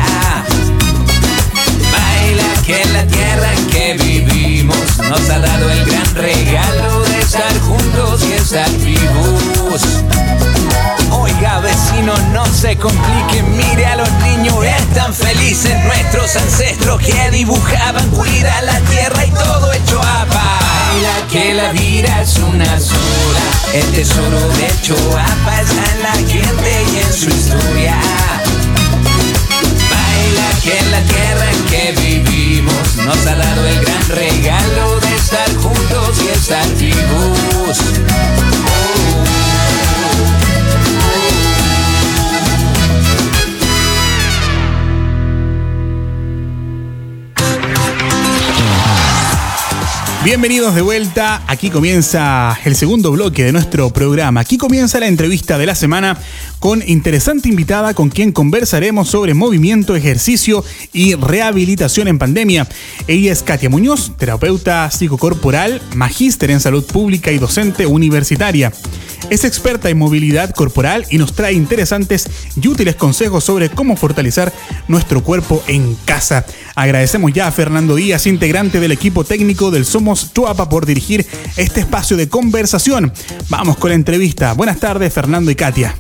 Baila 1.92 2.44
que 2.64 2.86
la 2.94 3.08
tierra 3.08 3.50
que 3.72 3.94
vivimos 3.94 4.78
nos 5.10 5.30
ha 5.32 5.40
dado 5.40 5.68
el 5.72 5.84
gran 5.84 6.14
regalo 6.14 7.02
de 7.02 7.20
estar 7.22 7.60
juntos 7.62 8.24
y 8.24 8.34
estar 8.34 8.70
vivos. 8.78 9.82
Oiga 11.10 11.60
vecino, 11.62 12.14
no 12.34 12.46
se 12.46 12.76
complique, 12.76 13.42
mire 13.42 13.88
a 13.88 13.96
los 13.96 14.12
niños, 14.22 14.64
están 14.64 15.12
felices 15.12 15.74
nuestros 15.86 16.36
ancestros 16.36 17.02
que 17.02 17.32
dibujaban, 17.32 18.08
cuida 18.12 18.62
la 18.62 18.80
tierra 18.82 19.26
y 19.26 19.32
todo 19.32 19.74
hecho 19.74 20.00
a 20.04 20.26
Baila 20.26 21.28
que 21.32 21.54
la 21.56 21.72
vida 21.72 22.22
es 22.22 22.38
una 22.38 22.80
sola, 22.80 23.42
el 23.74 23.92
tesoro 23.92 24.48
de 24.50 24.82
Choapa 24.84 25.62
está 25.62 25.94
en 25.94 26.04
la 26.04 26.14
gente 26.32 26.84
y 26.94 26.98
en 27.00 27.14
su 27.14 27.30
Bienvenidos 50.36 50.76
de 50.76 50.82
vuelta. 50.82 51.44
Aquí 51.48 51.70
comienza 51.70 52.60
el 52.66 52.76
segundo 52.76 53.10
bloque 53.14 53.46
de 53.46 53.54
nuestro 53.54 53.90
programa. 53.92 54.42
Aquí 54.42 54.58
comienza 54.58 55.00
la 55.00 55.08
entrevista 55.08 55.58
de 55.58 55.66
la 55.66 55.76
semana 55.76 56.18
con 56.60 56.84
interesante 56.86 57.48
invitada 57.48 57.94
con 57.94 58.10
quien 58.10 58.34
conversaremos 58.34 59.08
sobre 59.08 59.34
movimiento, 59.34 59.96
ejercicio 59.96 60.66
y 60.92 61.16
rehabilitación 61.16 62.10
en 62.10 62.20
pandemia. 62.20 62.68
Ella 63.08 63.32
es 63.32 63.44
Katia 63.44 63.70
Muñoz, 63.70 64.12
terapeuta 64.18 64.92
psicocorporal, 64.92 65.82
magíster 65.96 66.52
en 66.52 66.60
salud 66.60 66.84
pública 66.84 67.32
y 67.32 67.38
docente 67.38 67.86
universitaria. 67.86 68.74
Es 69.30 69.44
experta 69.44 69.90
en 69.90 69.98
movilidad 69.98 70.52
corporal 70.52 71.06
y 71.10 71.18
nos 71.18 71.34
trae 71.34 71.54
interesantes 71.54 72.28
y 72.62 72.68
útiles 72.68 72.96
consejos 72.96 73.44
sobre 73.44 73.70
cómo 73.70 73.98
fortalecer 73.98 74.52
nuestro 74.88 75.24
cuerpo 75.24 75.64
en 75.68 75.96
casa. 76.06 76.46
Agradecemos 76.76 77.34
ya 77.34 77.48
a 77.48 77.52
Fernando 77.52 77.96
Díaz, 77.96 78.28
integrante 78.28 78.80
del 78.80 78.92
equipo 78.92 79.24
técnico 79.24 79.72
del 79.72 79.86
Somos 79.86 80.32
Chuapa, 80.34 80.70
por 80.70 80.86
dirigir 80.86 81.26
este 81.58 81.80
espacio 81.82 82.18
de 82.18 82.30
conversación. 82.30 83.12
Vamos 83.50 83.78
con 83.78 83.90
la 83.90 83.96
entrevista. 83.96 84.54
Buenas 84.54 84.80
tardes, 84.80 85.12
Fernando 85.12 85.50
y 85.50 85.56
Katia. 85.56 85.96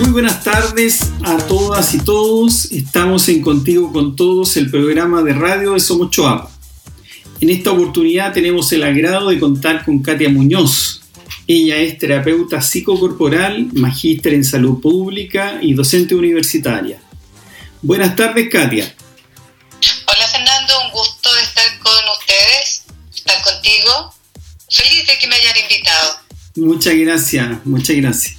Muy 0.00 0.10
buenas 0.10 0.44
tardes 0.44 1.10
a 1.24 1.36
todas 1.36 1.94
y 1.94 1.98
todos. 1.98 2.70
Estamos 2.70 3.28
en 3.28 3.42
Contigo 3.42 3.92
con 3.92 4.14
Todos, 4.14 4.56
el 4.56 4.70
programa 4.70 5.22
de 5.22 5.32
radio 5.32 5.72
de 5.72 5.80
Somos 5.80 6.10
Choapa. 6.10 6.50
En 7.40 7.50
esta 7.50 7.72
oportunidad 7.72 8.32
tenemos 8.32 8.70
el 8.72 8.82
agrado 8.84 9.30
de 9.30 9.40
contar 9.40 9.84
con 9.84 10.00
Katia 10.00 10.28
Muñoz. 10.28 10.99
Ella 11.52 11.78
es 11.78 11.98
terapeuta 11.98 12.62
psicocorporal, 12.62 13.70
magíster 13.72 14.34
en 14.34 14.44
salud 14.44 14.80
pública 14.80 15.58
y 15.60 15.74
docente 15.74 16.14
universitaria. 16.14 17.02
Buenas 17.82 18.14
tardes, 18.14 18.48
Katia. 18.48 18.94
Hola, 20.06 20.28
Fernando. 20.28 20.74
Un 20.84 20.92
gusto 20.92 21.28
estar 21.42 21.64
con 21.80 21.92
ustedes, 22.20 22.84
estar 23.12 23.42
contigo. 23.42 24.14
Feliz 24.70 25.04
de 25.08 25.18
que 25.18 25.26
me 25.26 25.34
hayan 25.34 25.56
invitado. 25.60 26.20
Muchas 26.54 26.94
gracias, 26.94 27.66
muchas 27.66 27.96
gracias. 27.96 28.36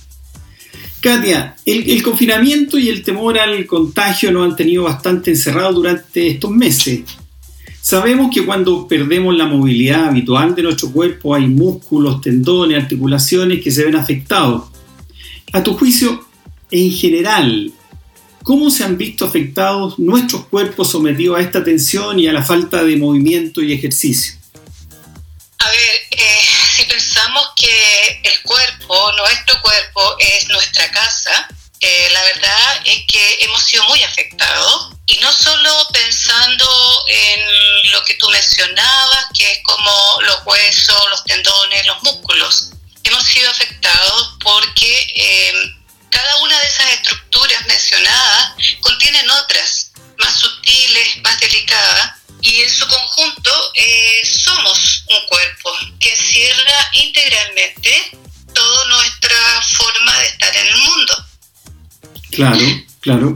Katia, 1.02 1.58
el, 1.66 1.90
el, 1.90 2.02
confinamiento 2.04 2.78
y 2.78 2.88
el 2.88 3.04
temor 3.04 3.38
al 3.38 3.66
contagio 3.66 4.32
nos 4.32 4.50
han 4.50 4.56
tenido 4.56 4.84
bastante 4.84 5.32
encerrados 5.32 5.76
durante 5.76 6.30
estos 6.30 6.52
meses. 6.52 7.02
Sabemos 7.92 8.34
que 8.34 8.46
cuando 8.46 8.88
perdemos 8.88 9.36
la 9.36 9.48
movilidad 9.48 10.06
habitual 10.06 10.56
de 10.56 10.64
nuestro 10.64 10.94
cuerpo 10.94 11.36
hay 11.36 11.48
músculos, 11.48 12.22
tendones, 12.22 12.82
articulaciones 12.82 13.62
que 13.62 13.70
se 13.70 13.84
ven 13.84 13.98
afectados. 13.98 14.70
A 15.52 15.62
tu 15.62 15.78
juicio, 15.78 16.26
en 16.72 16.90
general, 16.90 17.74
¿cómo 18.44 18.72
se 18.72 18.86
han 18.86 18.98
visto 18.98 19.26
afectados 19.26 20.00
nuestros 20.00 20.46
cuerpos 20.46 20.90
sometidos 20.90 21.38
a 21.38 21.42
esta 21.42 21.66
tensión 21.66 22.18
y 22.18 22.30
a 22.30 22.32
la 22.32 22.46
falta 22.46 22.82
de 22.82 22.96
movimiento 22.96 23.62
y 23.62 23.74
ejercicio? 23.74 24.36
A 25.58 25.70
ver, 25.70 25.96
eh, 26.12 26.46
si 26.74 26.86
pensamos 26.86 27.44
que 27.58 28.22
el 28.24 28.42
cuerpo, 28.44 28.96
nuestro 29.18 29.62
cuerpo, 29.62 30.16
es 30.18 30.48
nuestra 30.48 30.90
casa, 30.92 31.50
eh, 31.82 32.10
la 32.12 32.22
verdad 32.24 32.82
es 32.86 33.04
que 33.08 33.38
hemos 33.42 33.64
sido 33.64 33.84
muy 33.86 34.04
afectados 34.04 34.92
y 35.08 35.18
no 35.18 35.34
solo 35.34 35.88
pensando 35.92 37.04
en 37.08 37.92
lo 37.92 38.04
que 38.04 38.14
tú 38.16 38.30
mencionabas, 38.30 39.26
que 39.34 39.52
es 39.52 39.60
como 39.64 40.22
los 40.22 40.38
huesos, 40.46 41.10
los 41.10 41.24
tendones, 41.24 41.86
los 41.88 42.04
músculos. 42.04 42.70
Hemos 43.04 43.24
sido 43.24 43.50
afectados 43.50 44.36
porque 44.44 45.08
eh, 45.16 45.54
cada 46.12 46.38
una 46.38 46.60
de 46.60 46.68
esas 46.68 46.94
estructuras 46.94 47.66
mencionadas 47.66 48.54
contienen 48.82 49.28
otras 49.32 49.81
Claro, 62.42 62.58
claro. 63.02 63.36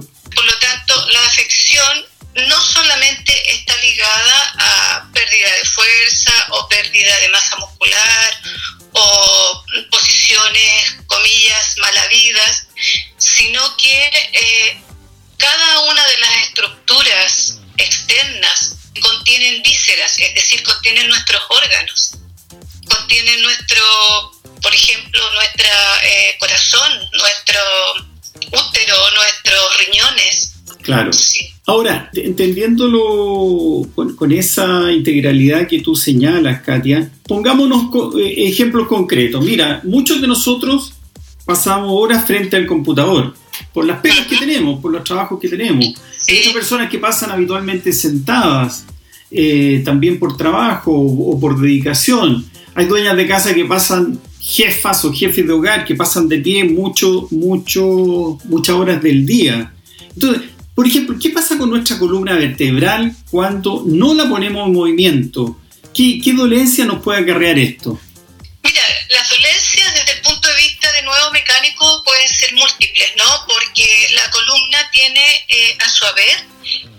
Ahora, 32.05 32.09
entendiéndolo 32.13 33.87
con, 33.93 34.31
esa 34.31 34.91
integralidad 34.91 35.67
que 35.67 35.81
tú 35.81 35.95
señalas, 35.95 36.61
Katia, 36.61 37.09
pongámonos 37.27 37.89
eh, 38.19 38.47
ejemplos 38.47 38.87
concretos. 38.87 39.43
Mira, 39.43 39.81
muchos 39.83 40.21
de 40.21 40.27
nosotros 40.27 40.93
pasamos 41.45 41.89
horas 41.91 42.25
frente 42.25 42.55
al 42.55 42.65
computador 42.65 43.33
por 43.73 43.85
las 43.85 43.99
pegas 43.99 44.25
que 44.27 44.37
tenemos, 44.37 44.81
por 44.81 44.91
los 44.91 45.03
trabajos 45.03 45.39
que 45.39 45.47
tenemos. 45.47 45.85
Hay 46.27 46.53
personas 46.53 46.89
que 46.89 46.99
pasan 46.99 47.31
habitualmente 47.31 47.93
sentadas, 47.93 48.85
eh, 49.31 49.81
también 49.85 50.19
por 50.19 50.35
trabajo 50.35 50.91
o 50.91 51.39
por 51.39 51.59
dedicación. 51.59 52.45
Hay 52.73 52.85
dueñas 52.85 53.15
de 53.15 53.27
casa 53.27 53.53
que 53.53 53.65
pasan 53.65 54.19
jefas 54.39 55.03
o 55.05 55.11
jefes 55.11 55.45
de 55.47 55.53
hogar 55.53 55.85
que 55.85 55.95
pasan 55.95 56.27
de 56.27 56.37
pie 56.37 56.63
mucho, 56.65 57.27
mucho, 57.31 58.37
muchas 58.45 58.75
horas 58.75 59.01
del 59.01 59.25
día. 59.25 59.73
Entonces, 60.13 60.43
por 60.75 60.85
ejemplo, 60.85 61.15
¿qué 61.21 61.29
pasa 61.29 61.57
con 61.57 61.69
nuestra 61.69 61.97
columna 61.97 62.35
vertebral 62.35 63.15
cuando 63.31 63.83
no 63.85 64.13
la 64.13 64.27
ponemos 64.27 64.67
en 64.67 64.73
movimiento? 64.73 65.57
¿Qué, 65.93 66.33
dolencia 66.35 66.83
nos 66.83 67.01
puede 67.01 67.21
acarrear 67.21 67.57
esto? 67.57 67.97
Mira, 68.61 68.81
las 69.09 69.29
dolencias 69.29 69.93
desde 69.93 70.11
el 70.11 70.21
punto 70.21 70.49
de 70.49 70.55
vista 70.57 70.91
de 70.91 71.03
nuevo 71.03 71.31
mecánico 71.31 72.03
pueden 72.03 72.27
ser 72.27 72.53
múltiples, 72.55 73.13
¿no? 73.15 73.23
Porque 73.47 74.07
la 74.15 74.29
columna 74.31 74.89
tiene 74.91 75.45
eh, 75.47 75.77
a 75.79 75.87
su 75.87 76.05
haber 76.05 76.43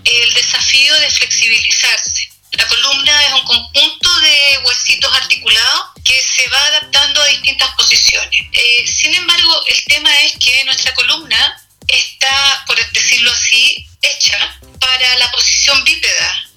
el 0.05 0.35
desafío 0.35 0.99
de 1.01 1.11
flexibilizarse. 1.11 2.31
La 2.53 2.67
columna 2.69 3.27
es 3.27 3.35
un 3.35 3.45
conjunto 3.45 4.21
de 4.21 4.59
huesitos 4.65 5.13
articulados 5.13 5.87
que 6.03 6.23
se 6.23 6.49
va 6.49 6.65
adaptando 6.65 7.21
a 7.21 7.27
distintas 7.27 7.75
posiciones. 7.75 8.41
Eh, 8.53 8.87
sin 8.87 9.15
embargo, 9.15 9.63
el 9.69 9.85
tema 9.85 10.11
es 10.21 10.33
que 10.39 10.65
nuestra 10.65 10.95
columna 10.95 11.66
está, 11.89 12.65
por 12.67 12.93
decirlo 12.93 13.31
así, 13.31 13.87
hecha 14.03 14.59
para 14.81 15.17
la 15.17 15.31
posición 15.33 15.83
bípeda 15.85 16.49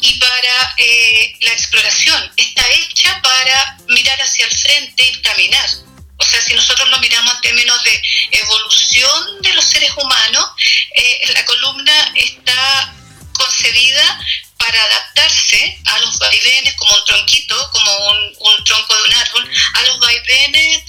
y 0.00 0.14
para 0.18 0.74
eh, 0.76 1.36
la 1.40 1.52
exploración. 1.52 2.32
Está 2.36 2.68
hecha 2.70 3.20
para 3.22 3.76
mirar 3.88 4.20
hacia 4.20 4.46
el 4.46 4.56
frente 4.56 5.10
y 5.10 5.22
caminar. 5.22 5.68
O 6.16 6.24
sea, 6.24 6.40
si 6.42 6.54
nosotros 6.54 6.88
lo 6.90 6.98
miramos 6.98 7.34
en 7.34 7.40
términos 7.40 7.82
de 7.82 8.02
evolución 8.32 9.42
de 9.42 9.54
los 9.54 9.64
seres 9.64 9.90
humanos, 9.96 10.46
eh, 10.94 11.32
la 11.32 11.44
columna 11.46 12.12
está 12.14 12.94
concebida 13.32 14.20
para 14.58 14.84
adaptarse 14.84 15.78
a 15.86 15.98
los 16.00 16.18
vaivenes 16.18 16.74
como 16.74 16.94
un 16.94 17.04
tronquito, 17.06 17.70
como 17.72 18.08
un, 18.10 18.64
tronco 18.64 18.94
de 18.94 19.02
un 19.02 19.14
árbol, 19.14 19.50
a 19.74 19.82
los 19.82 19.98
vaivenes 19.98 20.79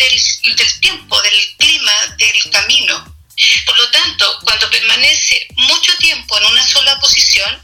en 6.11 6.45
una 6.51 6.67
sola 6.67 6.99
posición, 6.99 7.60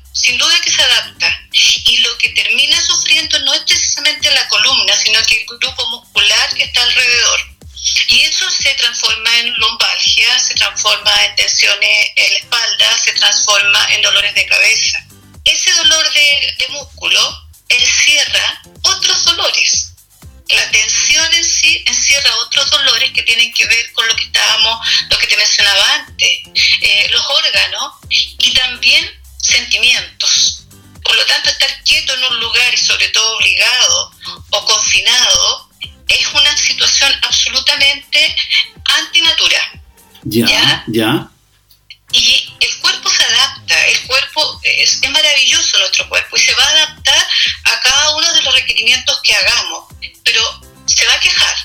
Y 42.12 42.54
el 42.60 42.78
cuerpo 42.80 43.10
se 43.10 43.24
adapta, 43.24 43.88
el 43.88 44.02
cuerpo 44.08 44.62
es, 44.64 45.00
es, 45.02 45.10
maravilloso 45.12 45.78
nuestro 45.80 46.08
cuerpo 46.08 46.38
y 46.38 46.40
se 46.40 46.56
va 46.56 46.64
a 46.64 46.70
adaptar 46.70 47.28
a 47.66 47.80
cada 47.82 48.16
uno 48.16 48.34
de 48.34 48.42
los 48.42 48.54
requerimientos 48.54 49.20
que 49.24 49.36
hagamos, 49.36 49.86
pero 50.24 50.62
se 50.86 51.06
va 51.06 51.14
a 51.14 51.20
quejar. 51.20 51.56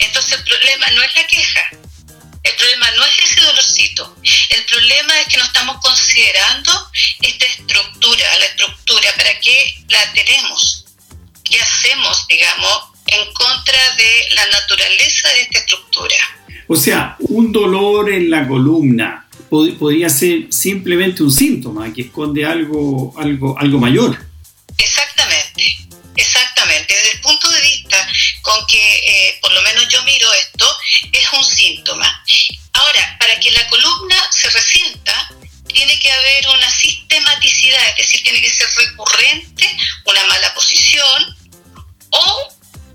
Entonces 0.00 0.32
el 0.32 0.44
problema 0.44 0.90
no 0.90 1.02
es 1.02 1.14
la 1.14 1.26
queja, 1.26 1.70
el 2.42 2.54
problema 2.56 2.90
no 2.92 3.04
es 3.04 3.18
ese 3.20 3.40
dolorcito, 3.40 4.16
el 4.48 4.64
problema 4.64 5.20
es 5.20 5.28
que 5.28 5.36
no 5.38 5.44
estamos 5.44 5.76
considerando 5.80 6.90
esta 7.20 7.46
estructura, 7.46 8.38
la 8.38 8.46
estructura, 8.46 9.12
¿para 9.16 9.38
qué 9.40 9.84
la 9.88 10.12
tenemos? 10.12 10.84
¿Qué 11.44 11.60
hacemos, 11.60 12.26
digamos, 12.28 12.84
en 13.06 13.32
contra 13.32 13.94
de 13.96 14.28
la 14.32 14.46
naturaleza 14.46 15.28
de 15.28 15.42
esta 15.42 15.58
estructura? 15.60 16.41
O 16.72 16.76
sea, 16.76 17.16
un 17.18 17.52
dolor 17.52 18.10
en 18.10 18.30
la 18.30 18.48
columna 18.48 19.28
podría 19.50 20.08
ser 20.08 20.50
simplemente 20.50 21.22
un 21.22 21.30
síntoma 21.30 21.92
que 21.92 22.00
esconde 22.00 22.46
algo, 22.46 23.12
algo, 23.18 23.58
algo 23.58 23.78
mayor. 23.78 24.18
Exactamente, 24.78 25.76
exactamente. 26.16 26.94
Desde 26.94 27.12
el 27.12 27.20
punto 27.20 27.50
de 27.50 27.60
vista 27.60 28.08
con 28.40 28.66
que 28.66 28.78
eh, 28.78 29.38
por 29.42 29.52
lo 29.52 29.60
menos 29.60 29.86
yo 29.88 30.02
miro 30.04 30.32
esto, 30.32 30.66
es 31.12 31.30
un 31.34 31.44
síntoma. 31.44 32.24
Ahora, 32.72 33.18
para 33.20 33.38
que 33.38 33.50
la 33.50 33.68
columna 33.68 34.16
se 34.30 34.48
resienta, 34.48 35.30
tiene 35.74 35.98
que 35.98 36.10
haber 36.10 36.48
una 36.56 36.70
sistematicidad, 36.70 37.86
es 37.90 38.06
decir, 38.06 38.22
tiene 38.22 38.40
que 38.40 38.48
ser 38.48 38.66
recurrente 38.78 39.76
una 40.06 40.24
mala 40.24 40.54
posición 40.54 41.36
o 42.12 42.48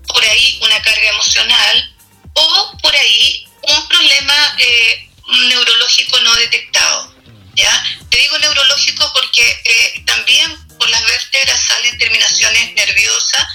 por 0.08 0.24
ahí 0.24 0.58
una 0.64 0.82
carga 0.82 1.10
emocional 1.10 1.94
o 2.34 2.76
por 2.82 2.96
ahí 2.96 3.47
un 3.68 3.88
problema 3.88 4.56
eh, 4.58 5.08
neurológico 5.48 6.20
no 6.20 6.34
detectado. 6.36 7.14
¿ya? 7.54 7.84
Te 8.10 8.18
digo 8.18 8.38
neurológico 8.38 9.10
porque 9.12 9.42
eh, 9.64 10.02
también 10.06 10.56
por 10.78 10.88
las 10.88 11.02
vértebras 11.02 11.60
salen 11.66 11.98
terminaciones 11.98 12.72
nerviosas 12.74 13.46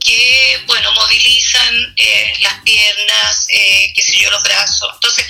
que, 0.00 0.60
bueno, 0.66 0.90
movilizan 0.92 1.94
eh, 1.96 2.34
las 2.40 2.60
piernas, 2.62 3.46
eh, 3.50 3.92
qué 3.94 4.02
sé 4.02 4.18
yo, 4.18 4.30
los 4.30 4.42
brazos. 4.42 4.90
Entonces, 4.94 5.26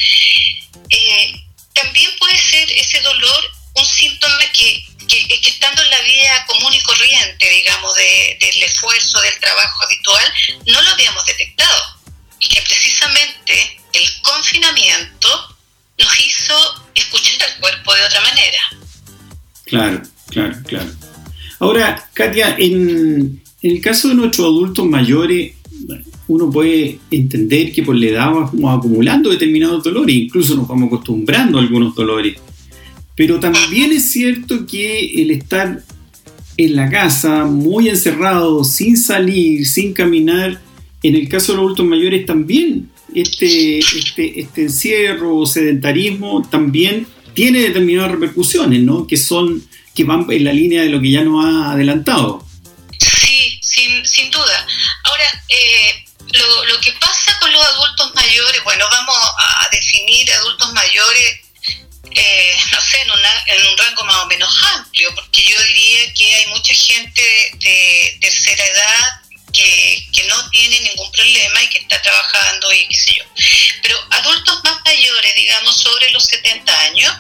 también 1.75 2.11
puede 2.19 2.39
ser 2.39 2.71
ese 2.73 3.01
dolor 3.01 3.53
un 3.75 3.87
síntoma 3.87 4.39
que, 4.53 4.85
que, 5.09 5.41
estando 5.49 5.83
en 5.83 5.91
la 5.91 6.01
vida 6.01 6.47
común 6.47 6.73
y 6.73 6.81
corriente, 6.83 7.49
digamos, 7.49 7.95
de, 7.97 8.37
del 8.41 8.63
esfuerzo, 8.63 9.21
del 9.21 9.41
trabajo 9.41 9.85
habitual, 9.85 10.33
no 10.67 10.83
lo 10.83 10.91
habíamos 10.91 11.25
Claro, 19.73 20.03
claro, 20.29 20.57
claro. 20.67 20.91
Ahora, 21.59 22.05
Katia, 22.13 22.57
en, 22.59 23.41
el 23.63 23.81
caso 23.81 24.09
de 24.09 24.15
nuestros 24.15 24.45
adultos 24.47 24.87
mayores, 24.87 25.55
uno 26.29 26.51
puede 26.51 26.99
entender 27.11 27.73
que 27.73 27.83
por 27.83 27.97
la 27.97 28.07
edad 28.07 28.33
vamos 28.33 28.79
acumulando 28.79 29.31
determinados 29.31 29.83
dolores, 29.83 30.15
incluso 30.15 30.57
nos 30.57 30.69
vamos 30.69 30.89
acostumbrando 30.89 31.57
a 31.57 31.63
algunos 31.63 31.95
dolores. 31.95 32.37
Pero 33.17 33.41
también 33.41 33.93
es 33.93 34.11
cierto 34.11 34.67
que 34.67 35.23
el 35.23 35.31
estar 35.31 35.83
en 36.59 36.77
la 36.77 36.91
casa, 36.91 37.47
muy 37.47 37.89
encerrado, 37.89 38.65
sin 38.65 38.99
salir, 38.99 39.67
sin 39.67 39.95
caminar, 39.95 40.61
en 41.03 41.15
el 41.15 41.31
caso 41.31 41.53
de 41.53 41.57
los 41.57 41.65
adultos 41.65 41.87
mayores 41.87 42.27
también 42.27 42.91
este, 43.15 43.79
este, 43.79 44.39
este 44.39 44.63
encierro 44.65 45.35
o 45.35 45.47
sedentarismo 45.47 46.47
también 46.51 47.07
tiene 47.35 47.61
determinadas 47.61 48.13
repercusiones, 48.13 48.81
¿no? 48.81 49.07
Que 49.07 49.17
son, 49.17 49.67
que 49.95 50.05
van 50.05 50.27
en 50.31 50.45
la 50.45 50.53
línea 50.53 50.83
de 50.83 50.89
lo 50.89 51.01
que 51.01 51.11
ya 51.11 51.23
nos 51.23 51.45
ha 51.45 51.73
adelantado. 51.73 52.47
Sí, 52.99 53.59
sin, 53.63 54.07
sin 54.07 54.31
duda. 54.31 54.67
Ahora, 55.05 55.45
eh, 55.49 56.05
lo, 56.33 56.81
que 56.81 56.93
pasa 56.93 57.39
con 57.41 57.53
los 57.53 57.65
adultos 57.65 58.15
mayores, 58.15 58.65
bueno, 58.65 58.85
vamos 58.91 59.17
a 59.17 59.69
definir 59.71 60.31
adultos 60.33 60.73
mayores, 60.73 61.41
eh, 62.11 62.57
no 62.73 62.81
sé, 62.81 63.01
en, 63.03 63.11
una, 63.11 63.45
en, 63.47 63.67
un 63.69 63.79
rango 63.79 64.05
más 64.05 64.17
o 64.17 64.27
menos 64.27 64.51
amplio, 64.75 65.15
porque 65.15 65.43
yo 65.43 65.63
diría 65.63 66.13
que 66.15 66.35
hay 66.35 66.47
mucha 66.49 66.75
gente 66.75 67.23
de 67.61 68.19
tercera 68.21 68.65
edad 68.65 69.22
que, 69.53 70.25
no 70.29 70.51
tiene 70.51 70.81
ningún 70.81 71.11
problema 71.13 71.63
y 71.63 71.69
que 71.69 71.79
está 71.79 72.01
trabajando 72.01 72.73
y 72.73 72.89
qué 72.89 72.97
sé 72.97 73.13
yo. 73.19 73.25
Pero 73.83 73.99
adultos 74.11 74.61
más 74.65 74.79
mayores, 74.85 75.35
digamos, 75.35 75.77
sobre 75.77 76.11
los 76.11 76.25
70 76.25 76.81
años, 76.81 77.13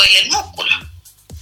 duele 0.00 0.18
el 0.20 0.30
músculo. 0.30 0.70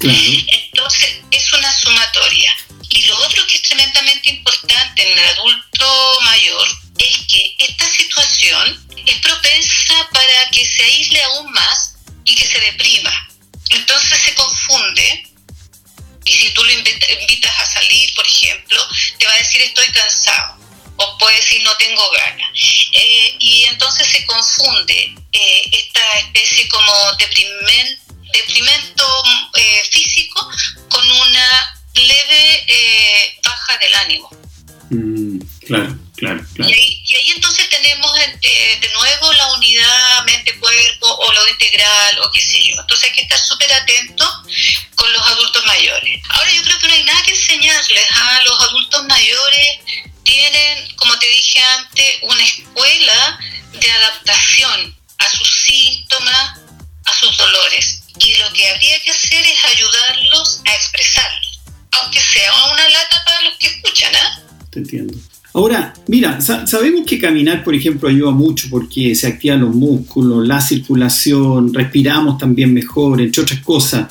Entonces 0.01 1.21
es 1.31 1.53
una 1.53 1.73
sumatoria. 1.73 2.57
Y 2.91 3.03
lo 3.07 3.17
otro 3.19 3.47
que 3.47 3.57
es 3.57 3.63
tremendamente 3.63 4.31
importante 4.31 5.03
en 5.03 5.19
el 5.19 5.25
adulto 5.27 5.58
sabemos 66.69 67.07
que 67.07 67.19
caminar, 67.19 67.65
por 67.65 67.75
ejemplo, 67.75 68.09
ayuda 68.09 68.31
mucho 68.31 68.69
porque 68.71 69.15
se 69.15 69.27
activan 69.27 69.61
los 69.61 69.75
músculos, 69.75 70.47
la 70.47 70.61
circulación, 70.61 71.73
respiramos 71.73 72.39
también 72.39 72.73
mejor, 72.73 73.21
entre 73.21 73.43
otras 73.43 73.61
cosas. 73.61 74.09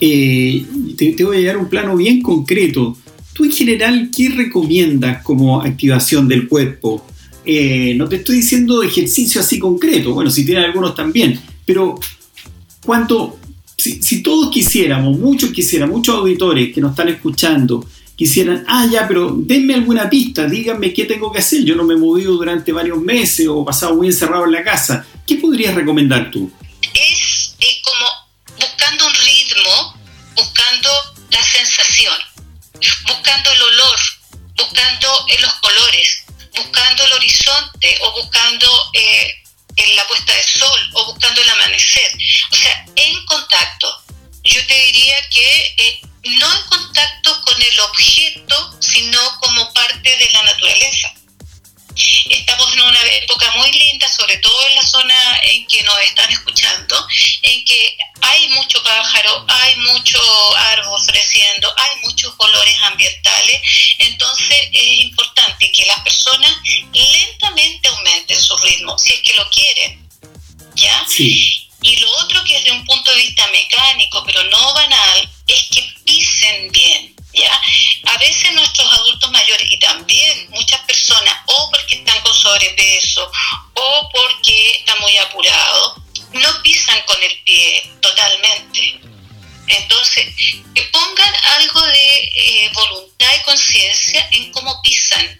Eh, 0.00 0.64
te, 0.96 1.22
voy 1.24 1.36
a 1.36 1.40
llegar 1.40 1.56
a 1.56 1.58
un 1.58 1.68
plano 1.68 1.96
bien 1.96 2.22
concreto. 2.22 2.96
Tú 3.32 3.44
en 3.44 3.52
general, 3.52 4.10
¿qué 4.14 4.30
recomiendas 4.30 5.22
como 5.22 5.60
activación 5.60 6.26
del 6.26 6.48
cuerpo? 6.48 7.04
Eh, 7.44 7.94
no 7.96 8.08
te 8.08 8.16
estoy 8.16 8.36
diciendo 8.36 8.82
ejercicio 8.82 9.40
así 9.40 9.58
concreto, 9.58 10.14
bueno, 10.14 10.30
si 10.30 10.44
tienes 10.44 10.64
algunos 10.64 10.96
también, 10.96 11.38
pero 11.64 11.94
cuánto, 12.84 13.38
si, 13.76 14.20
todos 14.22 14.50
quisiéramos, 14.50 15.16
muchos 15.16 15.50
quisieran, 15.50 15.90
muchos 15.90 16.16
auditores 16.16 16.74
que 16.74 16.80
nos 16.80 16.90
están 16.90 17.08
escuchando, 17.08 17.86
quisieran, 18.16 18.64
ah, 18.66 18.86
ya, 18.90 19.06
pero 19.06 19.32
denme 19.36 19.74
alguna 19.74 20.08
pista, 20.08 20.46
díganme 20.46 20.92
qué 20.92 21.04
tengo 21.04 21.30
que 21.30 21.40
hacer. 21.40 21.64
Yo 21.64 21.76
no 21.76 21.84
me 21.84 21.94
he 21.94 21.98
movido 21.98 22.32
durante 22.32 22.72
varios 22.72 22.98
meses 22.98 23.46
o 23.46 23.62
he 23.62 23.66
pasado 23.66 23.94
muy 23.94 24.08
encerrado 24.08 24.44
en 24.46 24.52
la 24.52 24.64
casa. 24.64 25.06
¿Qué 25.26 25.36
podrías 25.36 25.74
recomendar 25.74 26.30
tú? 26.30 26.50
Es, 26.94 27.54
como 27.82 28.06
buscando 28.58 29.06
un 29.06 29.14
ritmo, 29.14 30.00
buscando 30.34 30.90
la 31.30 31.42
sensación, 31.42 32.14
buscando 33.06 33.50
el 33.52 33.62
olor, 33.62 33.98
buscando 34.56 35.08
eh, 35.28 35.38
los 35.40 35.52
colores, 35.54 36.24
buscando 36.56 37.04
el 37.04 37.12
horizonte 37.12 37.98
o 38.02 38.12
buscando 38.22 38.66
eh, 38.94 39.42
la 39.94 40.06
puesta 40.08 40.32
de 40.34 40.42
sol 40.42 40.80
o 40.94 41.12
buscando 41.12 41.42
el 41.42 41.48
amanecer. 41.50 42.10
O 42.50 42.56
sea, 42.56 42.86
en 42.96 43.24
contacto. 43.26 44.02
Yo 44.44 44.64
te 44.66 44.74
diría 44.86 45.16
que 45.28 45.74
eh, 45.76 46.00
no 46.28 46.52
en 46.52 46.62
contacto 46.64 47.40
con 47.42 47.60
el 47.60 47.80
objeto, 47.80 48.76
sino 48.80 49.18
como 49.40 49.72
parte 49.72 50.16
de 50.16 50.30
la 50.30 50.42
naturaleza. 50.42 51.12
Estamos 52.28 52.72
en 52.74 52.82
una 52.82 53.02
época 53.02 53.50
muy 53.56 53.72
linda, 53.72 54.06
sobre 54.08 54.36
todo 54.38 54.66
en 54.68 54.74
la 54.74 54.86
zona 54.86 55.40
en 55.44 55.66
que 55.66 55.82
nos 55.82 55.98
están 56.00 56.30
escuchando, 56.30 57.08
en 57.42 57.64
que 57.64 57.96
hay 58.20 58.48
mucho 58.50 58.82
pájaro, 58.82 59.46
hay 59.48 59.76
mucho 59.76 60.20
árbol 60.56 61.00
ofreciendo, 61.00 61.72
hay 61.76 62.00
muchos 62.02 62.34
colores 62.34 62.76
ambientales. 62.82 63.62
Entonces 63.98 64.68
es 64.72 65.00
importante 65.04 65.72
que 65.72 65.86
las 65.86 66.00
personas 66.00 66.52
lentamente 66.92 67.88
aumenten 67.88 68.40
su 68.40 68.56
ritmo, 68.58 68.98
si 68.98 69.14
es 69.14 69.20
que 69.20 69.34
lo 69.34 69.48
quieren. 69.50 70.08
¿Ya? 70.74 71.06
Y 71.82 71.96
lo 71.98 72.10
otro 72.18 72.42
que 72.44 72.56
es 72.56 72.64
de 72.64 72.72
un 72.72 72.84
punto 72.84 73.10
de 73.10 73.16
vista 73.18 73.46
mecánico, 73.48 74.22
pero 74.24 74.42
no 74.44 74.74
banal, 74.74 75.28
es 75.46 75.62
que 75.70 75.94
pisen 76.04 76.70
bien. 76.72 77.14
¿Ya? 77.32 77.60
A 78.06 78.16
veces 78.16 78.54
nuestros 78.54 78.90
adultos 78.94 79.30
mayores 79.30 79.70
y 79.70 79.78
también 79.78 80.48
muchas 80.50 80.80
personas, 80.82 81.34
o 81.46 81.70
porque 81.70 81.96
están 81.96 82.18
con 82.22 82.34
sobrepeso, 82.34 83.30
o 83.74 84.08
porque 84.10 84.70
están 84.70 84.98
muy 85.00 85.16
apurados, 85.18 85.98
no 86.32 86.62
pisan 86.62 87.02
con 87.02 87.22
el 87.22 87.38
pie 87.44 87.92
totalmente. 88.00 89.00
Entonces, 89.68 90.34
que 90.74 90.82
pongan 90.84 91.34
algo 91.56 91.82
de 91.82 92.32
eh, 92.36 92.70
voluntad 92.72 93.28
y 93.38 93.42
conciencia 93.42 94.28
en 94.30 94.52
cómo 94.52 94.80
pisan. 94.82 95.38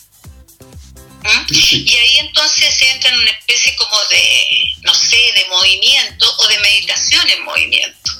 Y 1.50 1.96
ahí 1.96 2.26
entonces 2.26 2.74
se 2.74 2.90
entra 2.90 3.10
en 3.10 3.20
una 3.20 3.30
especie 3.30 3.74
como 3.76 3.96
de, 4.10 4.64
no 4.82 4.94
sé, 4.94 5.16
de 5.16 5.48
movimiento 5.50 6.26
o 6.38 6.48
de 6.48 6.58
meditación 6.60 7.22
en 7.36 7.44
movimiento. 7.44 8.10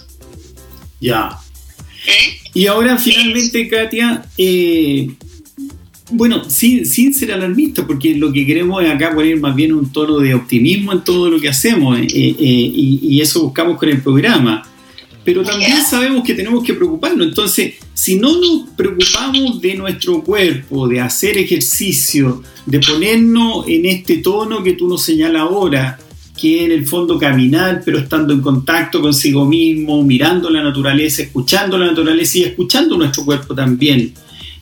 Ya. 1.01 1.39
¿Eh? 2.07 2.39
Y 2.55 2.67
ahora 2.67 2.99
finalmente, 2.99 3.69
Katia, 3.69 4.25
eh, 4.39 5.11
bueno, 6.11 6.49
sin, 6.49 6.87
sin 6.87 7.13
ser 7.13 7.33
alarmista, 7.33 7.87
porque 7.87 8.15
lo 8.15 8.33
que 8.33 8.47
queremos 8.47 8.83
es 8.85 8.91
acá 8.91 9.15
poner 9.15 9.37
más 9.39 9.55
bien 9.55 9.75
un 9.75 9.93
tono 9.93 10.19
de 10.19 10.35
optimismo 10.35 10.93
en 10.93 11.03
todo 11.03 11.29
lo 11.29 11.41
que 11.41 11.49
hacemos, 11.49 11.99
eh, 11.99 12.07
y, 12.09 13.01
y, 13.03 13.21
eso 13.21 13.43
buscamos 13.43 13.77
con 13.77 13.89
el 13.89 14.01
programa. 14.03 14.69
Pero 15.25 15.43
también 15.43 15.85
sabemos 15.85 16.23
que 16.25 16.35
tenemos 16.35 16.63
que 16.63 16.75
preocuparnos. 16.75 17.27
Entonces, 17.27 17.75
si 17.97 18.17
no 18.17 18.39
nos 18.39 18.69
preocupamos 18.77 19.59
de 19.63 19.75
nuestro 19.75 20.23
cuerpo, 20.23 20.87
de 20.87 21.01
hacer 21.01 21.39
ejercicio, 21.39 22.43
de 22.67 22.79
ponernos 22.79 23.67
en 23.67 23.87
este 23.87 24.19
tono 24.19 24.63
que 24.63 24.75
tú 24.75 24.87
nos 24.87 25.03
señalas 25.03 25.41
ahora, 25.41 25.99
que 26.39 26.67
en 26.67 26.73
el 26.73 26.87
fondo 26.87 27.19
caminar, 27.19 27.81
pero 27.83 27.99
estando 27.99 28.35
en 28.35 28.43
contacto 28.43 29.01
consigo 29.01 29.47
mismo, 29.47 30.05
mirando 30.05 30.51
la 30.51 30.63
naturaleza, 30.63 31.23
escuchando 31.23 31.79
la 31.79 31.87
naturaleza 31.87 32.37
y 32.37 32.43
escuchando 32.43 32.99
nuestro 32.99 33.25
cuerpo 33.25 33.55
también. 33.55 34.13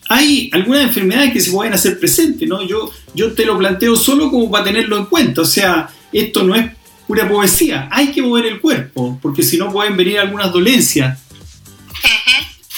Hay 0.08 0.48
algunas 0.52 0.84
enfermedades 0.84 1.32
que 1.32 1.40
se 1.40 1.50
pueden 1.50 1.74
hacer 1.74 1.98
presentes, 1.98 2.48
¿no? 2.48 2.62
Yo, 2.64 2.92
yo 3.16 3.32
te 3.32 3.44
lo 3.44 3.58
planteo 3.58 3.96
solo 3.96 4.30
como 4.30 4.48
para 4.48 4.66
tenerlo 4.66 4.96
en 4.96 5.06
cuenta, 5.06 5.40
o 5.40 5.44
sea, 5.44 5.88
esto 6.12 6.44
no 6.44 6.54
es 6.54 6.70
pura 7.08 7.28
poesía, 7.28 7.88
hay 7.90 8.12
que 8.12 8.22
mover 8.22 8.46
el 8.46 8.60
cuerpo, 8.60 9.18
porque 9.20 9.42
si 9.42 9.56
no 9.56 9.72
pueden 9.72 9.96
venir 9.96 10.20
algunas 10.20 10.52
dolencias. 10.52 11.18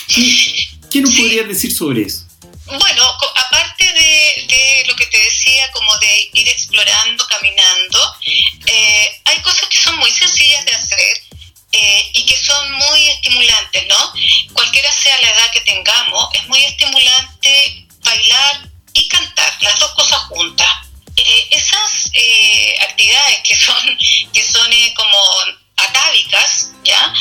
¿Qué, 0.09 1.01
nos 1.01 1.15
podrías 1.15 1.49
decir 1.49 1.75
sobre 1.75 2.03
eso? 2.03 2.25
Bueno, 2.67 3.19
aparte 3.37 3.85
de, 3.85 4.85
lo 4.87 4.97
que 4.97 5.07
te 5.07 5.19
decía, 5.19 5.71
como 5.73 5.97
de 5.99 6.31
ir 6.33 6.49
explorando, 6.49 7.27
caminando, 7.27 8.17
eh, 8.67 9.21
hay 9.25 9.39
cosas 9.43 9.69
que 9.69 9.79
son 9.79 9.97
muy 9.99 10.11
sencillas 10.11 10.65
de 10.65 10.73
hacer 10.73 11.23
eh, 11.73 12.11
y 12.15 12.27
que 12.27 12.37
son 12.37 12.73
muy 12.73 13.09
estimulantes, 13.09 13.87
¿no? 13.89 14.13
Cualquiera 14.53 14.93
sea 14.93 15.21
la 15.21 15.31
edad 15.31 15.51
que 15.53 15.61
tengamos, 15.61 16.29
es 16.35 16.47
muy 16.49 16.65
estimulante 16.65 17.87
bailar 18.05 18.69
y 18.95 19.09
cantar, 19.09 19.57
las 19.61 19.79
dos 19.79 19.93
cosas 19.93 20.19
juntas. 20.29 20.69
Eh, 21.17 21.49
esas 21.51 22.11
actividades 22.81 23.41
que 23.45 23.55
son, 23.55 23.99
que 24.33 24.43
son 24.43 24.71
como 24.95 25.19
atávicas, 25.77 26.73
¿ya? 26.85 27.13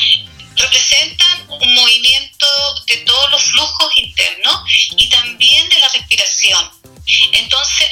Representan 0.56 1.46
un 1.48 1.74
movimiento 1.74 2.46
de 2.86 2.96
todos 2.98 3.30
los 3.30 3.42
flujos 3.42 3.96
internos 3.96 4.60
y 4.96 5.08
también 5.08 5.68
de 5.68 5.78
la 5.78 5.88
respiración. 5.88 6.70
Entonces, 7.32 7.88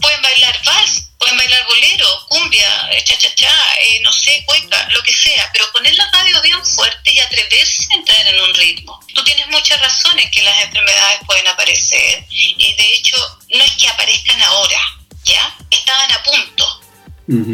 pueden 0.00 0.22
bailar 0.22 0.60
vals, 0.64 1.10
pueden 1.18 1.36
bailar 1.36 1.64
bolero, 1.66 2.26
cumbia, 2.28 2.90
cha-cha-cha, 3.04 3.74
eh, 3.80 4.00
no 4.02 4.12
sé, 4.12 4.44
cueca, 4.46 4.88
lo 4.90 5.02
que 5.02 5.12
sea, 5.12 5.48
pero 5.52 5.70
poner 5.72 5.94
la 5.94 6.10
radio 6.10 6.40
bien 6.42 6.64
fuerte 6.64 7.12
y 7.12 7.18
atreverse 7.18 7.88
a 7.90 7.96
entrar 7.96 8.26
en 8.26 8.40
un 8.40 8.54
ritmo. 8.54 9.00
Tú 9.14 9.22
tienes 9.24 9.46
muchas 9.48 9.80
razones 9.80 10.30
que 10.30 10.42
las 10.42 10.62
enfermedades 10.62 11.20
pueden 11.26 11.46
aparecer 11.48 12.26
y 12.30 12.74
de 12.74 12.94
hecho 12.94 13.16
no 13.50 13.64
es 13.64 13.72
que 13.72 13.88
aparezcan 13.88 14.42
ahora, 14.42 14.80
¿ya? 15.24 15.56
Estaban 15.70 16.10
a 16.12 16.22
punto 16.22 16.82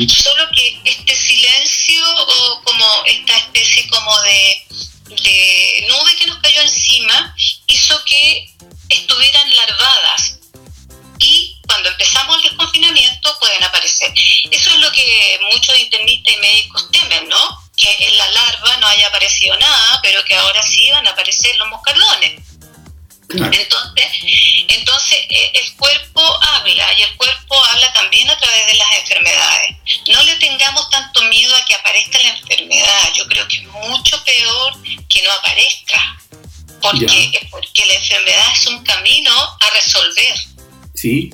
Solo 0.08 0.48
que 0.56 0.80
este 0.84 1.14
silencio 1.14 2.02
o 2.26 2.62
esta 3.08 3.36
especie 3.38 3.88
como 3.88 4.20
de, 4.22 4.66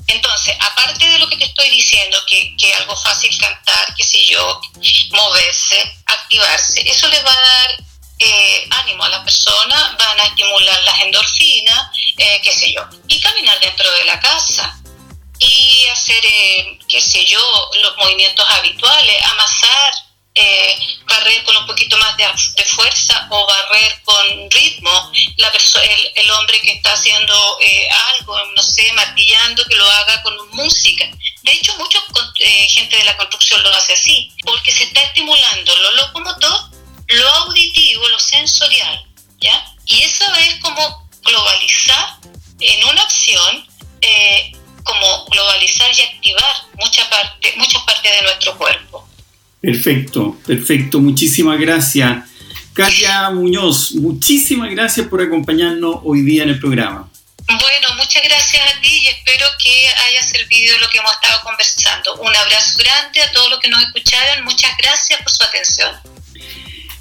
Entonces, 0.07 0.55
aparte 0.61 1.09
de 1.09 1.19
lo 1.19 1.29
que 1.29 1.37
te 1.37 1.45
estoy 1.45 1.71
diciendo, 1.71 2.19
que, 2.27 2.57
que 2.57 2.73
algo 2.75 2.97
fácil 2.97 3.37
cantar, 3.39 3.95
qué 3.97 4.05
sé 4.05 4.25
yo, 4.27 4.61
moverse, 5.11 5.97
activarse, 6.07 6.83
eso 6.89 7.09
les 7.09 7.25
va 7.25 7.33
a 7.33 7.41
dar 7.41 7.85
eh, 8.19 8.67
ánimo 8.71 9.05
a 9.05 9.09
la 9.09 9.25
persona, 9.25 9.97
van 9.99 10.21
a 10.21 10.25
estimular 10.25 10.83
las 10.85 11.03
endorfinas, 11.03 11.91
eh, 12.17 12.41
qué 12.43 12.53
sé 12.53 12.73
yo, 12.73 12.83
y 13.09 13.21
caminar 13.21 13.59
dentro 13.61 13.91
de 13.93 14.05
la 14.05 14.21
casa 14.21 14.81
y 15.39 15.87
hacer, 15.93 16.25
eh, 16.25 16.79
qué 16.89 17.01
sé 17.01 17.25
yo, 17.25 17.71
los 17.83 17.97
movimientos 17.97 18.47
habituales, 18.51 19.23
amasar, 19.33 19.95
barrer 21.07 21.45
con 21.45 21.57
un 21.57 21.67
poquito 21.67 21.97
más 21.99 22.17
de, 22.17 22.27
fuerza 22.65 23.29
o 23.31 23.47
barrer 23.47 24.01
con 24.05 24.51
ritmo, 24.51 25.13
la 25.37 25.49
el, 25.49 26.13
el, 26.17 26.31
hombre 26.33 26.61
que 26.61 26.73
está 26.73 26.93
haciendo 26.93 27.35
algo, 28.17 28.37
no 28.57 28.63
sé, 28.63 28.93
martillando, 28.95 29.65
que 29.65 29.77
lo 29.77 29.89
haga 29.89 30.23
con 30.23 30.35
música. 30.51 31.05
De 31.43 31.53
hecho, 31.53 31.77
mucha 31.79 32.01
gente 32.69 32.97
de 32.97 33.05
la 33.05 33.17
construcción 33.17 33.63
lo 33.63 33.71
hace 33.75 33.93
así, 33.93 34.33
porque 34.45 34.73
se 34.73 34.85
está 34.85 35.03
estimulando 35.03 35.77
lo 35.77 35.91
locomotor 35.93 36.75
lo 37.09 37.29
auditivo, 37.29 38.09
lo 38.09 38.19
sensorial, 38.19 39.05
¿ya? 39.41 39.75
Y 39.87 40.03
eso 40.03 40.25
es 40.35 40.57
como 40.61 41.09
globalizar 41.23 42.17
en 42.61 42.85
una 42.87 43.03
acción, 43.03 43.69
eh, 44.01 44.53
como 44.85 45.25
globalizar 45.27 45.91
y 45.93 46.03
activar 46.03 46.55
muchas 46.75 47.07
parte, 47.09 47.55
muchas 47.57 47.83
partes 47.83 48.11
de 48.11 48.23
nuestro 48.23 48.57
cuerpo. 48.57 49.09
Perfecto, 49.65 50.37
perfecto, 50.47 51.01
muchísimas 51.01 51.59
gracias. 51.59 52.29
Katia 52.75 53.31
Muñoz, 53.31 53.93
muchísimas 53.95 54.71
gracias 54.71 55.07
por 55.07 55.23
acompañarnos 55.23 56.01
hoy 56.05 56.21
día 56.21 56.43
en 56.43 56.51
el 56.51 56.59
programa. 56.59 57.09
Bueno, 57.47 57.95
muchas 57.97 58.23
gracias 58.23 58.63
a 58.63 58.81
ti 58.83 58.91
y 58.91 59.07
espero 59.07 59.47
que 59.63 59.87
haya 60.07 60.23
servido 60.23 60.77
lo 60.81 60.89
que 60.91 60.99
hemos 60.99 61.13
estado 61.13 61.41
conversando. 61.45 62.15
Un 62.17 62.37
abrazo 62.37 62.77
grande 62.77 63.23
a 63.23 63.33
todos 63.33 63.49
los 63.49 63.61
que 63.61 63.71
nos 63.71 63.83
escucharon. 63.83 64.45
Muchas 64.45 64.77
gracias 64.77 65.23
por 65.23 65.31
su 65.31 65.43
atención. 65.45 65.91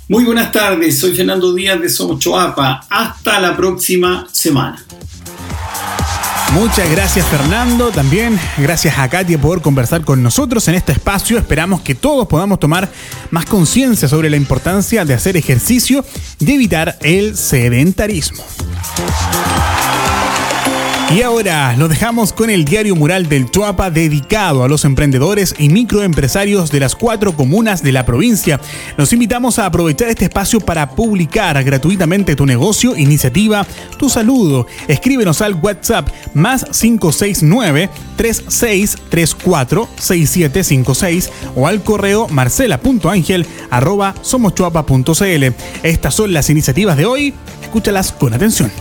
Muy 0.08 0.24
buenas 0.24 0.50
tardes, 0.54 1.00
soy 1.00 1.14
Fernando 1.14 1.54
Díaz 1.54 1.82
de 1.82 1.90
Somos 1.90 2.20
Choapa. 2.20 2.88
Hasta 2.90 3.42
la 3.42 3.58
próxima 3.58 4.30
semana. 4.32 4.86
Muchas 6.54 6.90
gracias 6.92 7.26
Fernando, 7.26 7.90
también 7.90 8.40
gracias 8.58 9.00
a 9.00 9.10
Katia 9.10 9.40
por 9.40 9.62
conversar 9.62 10.06
con 10.06 10.22
nosotros 10.22 10.68
en 10.68 10.76
este 10.76 10.92
espacio. 10.92 11.38
Esperamos 11.38 11.82
que 11.82 11.96
todos 11.96 12.28
podamos 12.28 12.60
tomar 12.60 12.92
más 13.32 13.46
conciencia 13.46 14.08
sobre 14.08 14.30
la 14.30 14.38
importancia 14.38 15.04
de 15.04 15.16
hacer 15.16 15.36
ejercicio 15.36 16.06
y 16.40 16.52
evitar 16.52 16.98
el 17.02 17.36
sedentarismo. 17.36 18.44
Y 21.12 21.22
ahora 21.22 21.76
lo 21.78 21.88
dejamos 21.88 22.34
con 22.34 22.50
el 22.50 22.66
diario 22.66 22.96
mural 22.96 23.30
del 23.30 23.52
Chuapa 23.52 23.92
dedicado 23.92 24.64
a 24.64 24.68
los 24.68 24.84
emprendedores 24.84 25.54
y 25.60 25.70
microempresarios 25.70 26.72
de 26.72 26.80
las 26.80 26.96
cuatro 26.96 27.36
comunas 27.36 27.84
de 27.84 27.92
la 27.92 28.04
provincia. 28.04 28.60
Nos 28.98 29.14
invitamos 29.14 29.60
a 29.60 29.68
aprovechar 29.68 30.10
este 30.10 30.26
espacio 30.26 30.60
para 30.60 30.90
publicar 30.90 31.64
gratuitamente 31.64 32.36
tu 32.36 32.48
negocio, 32.48 32.98
iniciativa, 32.98 33.66
tu 34.00 34.10
saludo. 34.10 34.66
Escríbenos 34.88 35.42
al 35.42 35.54
WhatsApp 35.54 36.10
más 36.34 36.66
569 36.66 37.90
3634 38.16 39.90
6756 39.96 41.32
o 41.56 41.68
al 41.68 41.84
correo 41.84 42.28
marcela.angel 42.30 43.46
arroba 43.70 44.16
somoschuapa.cl. 44.24 45.44
Estas 45.84 46.16
son 46.16 46.34
las 46.34 46.50
iniciativas 46.50 46.98
de 46.98 47.06
hoy. 47.06 47.34
Escúchalas 47.62 48.12
con 48.12 48.34
atención. 48.34 48.72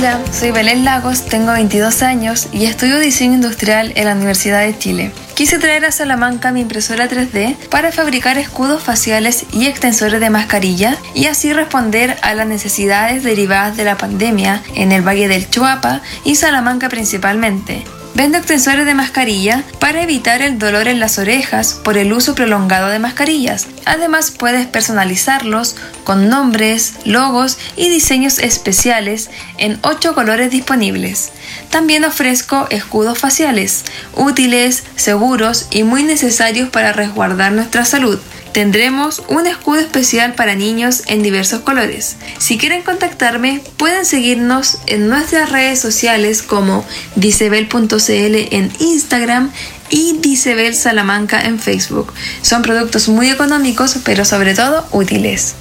Hola, 0.00 0.18
soy 0.32 0.50
Belén 0.50 0.86
Lagos, 0.86 1.26
tengo 1.26 1.52
22 1.52 2.02
años 2.02 2.48
y 2.54 2.64
estudio 2.64 2.98
diseño 2.98 3.34
industrial 3.34 3.92
en 3.96 4.06
la 4.06 4.14
Universidad 4.14 4.62
de 4.62 4.78
Chile. 4.78 5.12
Quise 5.34 5.58
traer 5.58 5.84
a 5.84 5.92
Salamanca 5.92 6.52
mi 6.52 6.62
impresora 6.62 7.06
3D 7.06 7.54
para 7.68 7.92
fabricar 7.92 8.38
escudos 8.38 8.82
faciales 8.82 9.44
y 9.52 9.66
extensores 9.66 10.18
de 10.18 10.30
mascarilla 10.30 10.96
y 11.14 11.26
así 11.26 11.52
responder 11.52 12.16
a 12.22 12.34
las 12.34 12.46
necesidades 12.46 13.22
derivadas 13.24 13.76
de 13.76 13.84
la 13.84 13.98
pandemia 13.98 14.62
en 14.74 14.92
el 14.92 15.06
Valle 15.06 15.28
del 15.28 15.50
Chuapa 15.50 16.00
y 16.24 16.36
Salamanca 16.36 16.88
principalmente. 16.88 17.84
Vendo 18.14 18.38
extensores 18.38 18.86
de 18.86 18.94
mascarilla 18.94 19.64
para 19.78 20.02
evitar 20.02 20.42
el 20.42 20.58
dolor 20.58 20.88
en 20.88 21.00
las 21.00 21.18
orejas 21.18 21.80
por 21.84 21.96
el 21.96 22.12
uso 22.12 22.34
prolongado 22.34 22.88
de 22.88 22.98
mascarillas. 22.98 23.68
Además 23.86 24.32
puedes 24.32 24.66
personalizarlos 24.66 25.76
con 26.04 26.28
nombres, 26.28 26.94
logos 27.04 27.56
y 27.76 27.88
diseños 27.88 28.38
especiales 28.38 29.30
en 29.58 29.78
8 29.82 30.14
colores 30.14 30.50
disponibles. 30.50 31.30
También 31.70 32.04
ofrezco 32.04 32.66
escudos 32.70 33.18
faciales, 33.18 33.84
útiles, 34.14 34.82
seguros 34.96 35.68
y 35.70 35.84
muy 35.84 36.02
necesarios 36.02 36.68
para 36.68 36.92
resguardar 36.92 37.52
nuestra 37.52 37.84
salud 37.84 38.18
tendremos 38.52 39.22
un 39.28 39.46
escudo 39.46 39.80
especial 39.80 40.34
para 40.34 40.54
niños 40.54 41.02
en 41.06 41.22
diversos 41.22 41.60
colores. 41.60 42.16
Si 42.38 42.58
quieren 42.58 42.82
contactarme, 42.82 43.62
pueden 43.76 44.04
seguirnos 44.04 44.78
en 44.86 45.08
nuestras 45.08 45.50
redes 45.50 45.80
sociales 45.80 46.42
como 46.42 46.84
dicebel.cl 47.16 47.88
en 48.08 48.72
Instagram 48.78 49.50
y 49.90 50.18
Dicebel 50.18 50.74
Salamanca 50.74 51.42
en 51.42 51.58
Facebook. 51.58 52.12
Son 52.42 52.62
productos 52.62 53.08
muy 53.08 53.30
económicos, 53.30 53.98
pero 54.04 54.24
sobre 54.24 54.54
todo 54.54 54.86
útiles. 54.92 55.54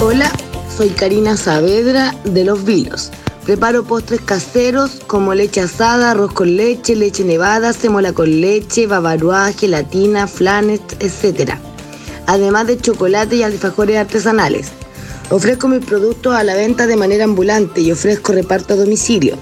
Hola, 0.00 0.30
soy 0.74 0.90
Karina 0.90 1.36
Saavedra 1.36 2.14
de 2.24 2.44
Los 2.44 2.64
Vilos 2.64 3.10
Preparo 3.48 3.82
postres 3.82 4.20
caseros 4.20 5.00
como 5.06 5.32
leche 5.32 5.62
asada, 5.62 6.10
arroz 6.10 6.34
con 6.34 6.54
leche, 6.54 6.94
leche 6.94 7.24
nevada, 7.24 7.72
semola 7.72 8.12
con 8.12 8.42
leche, 8.42 8.86
bavaroa, 8.86 9.52
gelatina, 9.54 10.26
flanes, 10.26 10.82
etc. 11.00 11.54
Además 12.26 12.66
de 12.66 12.76
chocolate 12.76 13.36
y 13.36 13.42
alfajores 13.42 13.96
artesanales. 13.96 14.68
Ofrezco 15.30 15.66
mis 15.66 15.82
productos 15.82 16.34
a 16.34 16.44
la 16.44 16.56
venta 16.56 16.86
de 16.86 16.96
manera 16.96 17.24
ambulante 17.24 17.80
y 17.80 17.90
ofrezco 17.90 18.32
reparto 18.32 18.74
a 18.74 18.76
domicilio. 18.76 19.38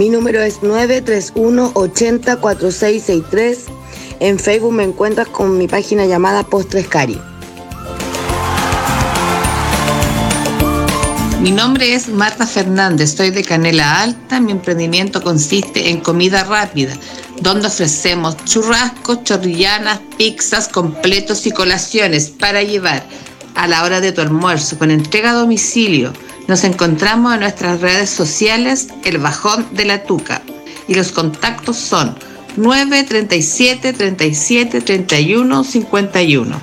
Mi 0.00 0.08
número 0.08 0.40
es 0.42 0.60
931 0.64 1.70
80 1.74 2.36
4663. 2.40 3.66
En 4.18 4.40
Facebook 4.40 4.72
me 4.72 4.82
encuentras 4.82 5.28
con 5.28 5.56
mi 5.56 5.68
página 5.68 6.06
llamada 6.06 6.42
Postres 6.42 6.88
Cari. 6.88 7.20
Mi 11.44 11.50
nombre 11.50 11.92
es 11.92 12.08
Marta 12.08 12.46
Fernández, 12.46 13.16
soy 13.16 13.28
de 13.28 13.44
Canela 13.44 14.00
Alta. 14.00 14.40
Mi 14.40 14.50
emprendimiento 14.50 15.22
consiste 15.22 15.90
en 15.90 16.00
comida 16.00 16.42
rápida, 16.44 16.94
donde 17.42 17.66
ofrecemos 17.66 18.42
churrascos, 18.46 19.24
chorrillanas, 19.24 20.00
pizzas, 20.16 20.68
completos 20.68 21.46
y 21.46 21.50
colaciones 21.50 22.30
para 22.30 22.62
llevar 22.62 23.04
a 23.56 23.66
la 23.66 23.84
hora 23.84 24.00
de 24.00 24.12
tu 24.12 24.22
almuerzo 24.22 24.78
con 24.78 24.90
entrega 24.90 25.32
a 25.32 25.34
domicilio. 25.34 26.14
Nos 26.48 26.64
encontramos 26.64 27.34
en 27.34 27.40
nuestras 27.40 27.82
redes 27.82 28.08
sociales 28.08 28.88
El 29.04 29.18
Bajón 29.18 29.66
de 29.72 29.84
la 29.84 30.02
Tuca 30.04 30.40
y 30.88 30.94
los 30.94 31.12
contactos 31.12 31.76
son 31.76 32.16
937 32.56 33.92
37 33.92 34.80
31 34.80 35.62
51. 35.62 36.60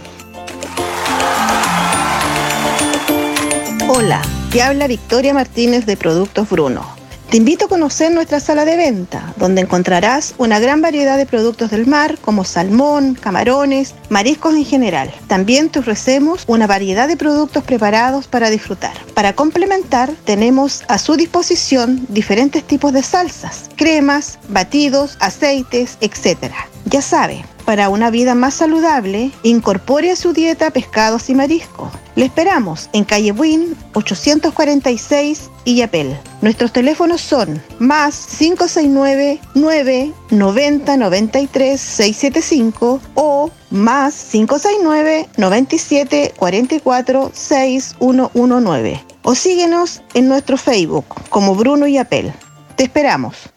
Hola 3.88 4.41
te 4.52 4.62
habla 4.62 4.88
Victoria 4.88 5.34
Martínez 5.34 5.86
de 5.86 5.96
Productos 5.96 6.50
Bruno. 6.50 6.86
Te 7.30 7.38
invito 7.38 7.66
a 7.66 7.70
conocer 7.70 8.12
nuestra 8.12 8.42
sala 8.42 8.66
de 8.66 8.76
venta, 8.76 9.34
donde 9.38 9.62
encontrarás 9.62 10.34
una 10.38 10.60
gran 10.60 10.82
variedad 10.82 11.16
de 11.16 11.26
productos 11.26 11.72
del 11.72 11.88
mar 11.88 12.18
como 12.20 12.44
salmón, 12.44 13.16
camarones, 13.16 13.96
mariscos 14.10 14.54
en 14.56 14.66
general. 14.66 15.10
También 15.28 15.70
te 15.70 15.80
ofrecemos 15.80 16.44
una 16.48 16.68
variedad 16.68 17.08
de 17.08 17.16
productos 17.16 17.64
preparados 17.64 18.28
para 18.28 18.50
disfrutar. 18.50 18.92
Para 19.14 19.32
complementar, 19.32 20.12
tenemos 20.26 20.84
a 20.90 20.98
su 20.98 21.16
disposición 21.16 22.06
diferentes 22.10 22.66
tipos 22.66 22.92
de 22.92 23.04
salsas, 23.04 23.70
cremas, 23.78 24.38
batidos, 24.50 25.16
aceites, 25.22 25.98
etc. 26.02 26.52
Ya 26.84 27.02
sabe, 27.02 27.46
para 27.72 27.88
una 27.88 28.10
vida 28.10 28.36
más 28.36 28.56
saludable, 28.56 29.32
incorpore 29.44 30.12
a 30.12 30.18
su 30.18 30.34
dieta 30.34 30.72
pescados 30.72 31.30
y 31.30 31.36
mariscos. 31.36 31.90
Le 32.18 32.26
esperamos 32.26 32.90
en 32.92 33.06
calle 33.06 33.32
Win 33.32 33.78
846 33.94 35.50
Illapel. 35.64 36.20
Nuestros 36.42 36.74
teléfonos 36.74 37.22
son 37.22 37.64
más 37.80 38.28
569 38.38 39.40
9 39.54 40.12
90 40.32 40.98
93 40.98 41.80
675 41.80 43.00
o 43.16 43.52
más 43.70 44.16
569 44.32 45.30
97 45.38 46.34
44 46.36 47.32
6119. 47.34 49.06
O 49.24 49.34
síguenos 49.34 50.02
en 50.14 50.28
nuestro 50.28 50.58
Facebook 50.58 51.06
como 51.30 51.56
Bruno 51.56 51.88
y 51.88 51.98
Apel. 51.98 52.34
Te 52.76 52.84
esperamos. 52.84 53.51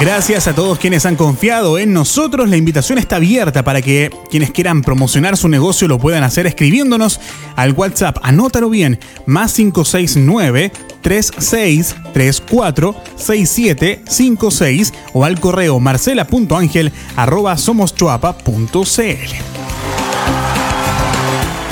Gracias 0.00 0.48
a 0.48 0.54
todos 0.54 0.78
quienes 0.78 1.06
han 1.06 1.16
confiado 1.16 1.78
en 1.78 1.92
nosotros. 1.92 2.48
La 2.48 2.56
invitación 2.56 2.98
está 2.98 3.16
abierta 3.16 3.62
para 3.62 3.80
que 3.80 4.10
quienes 4.30 4.50
quieran 4.50 4.82
promocionar 4.82 5.36
su 5.36 5.48
negocio 5.48 5.88
lo 5.88 5.98
puedan 5.98 6.24
hacer 6.24 6.46
escribiéndonos 6.46 7.20
al 7.56 7.72
WhatsApp. 7.72 8.18
Anótalo 8.22 8.68
bien, 8.70 8.98
más 9.26 9.54
569 9.54 10.72
3634 11.00 12.94
6756 13.16 14.92
o 15.12 15.24
al 15.24 15.40
correo 15.40 15.80
marcela.angel. 15.80 16.92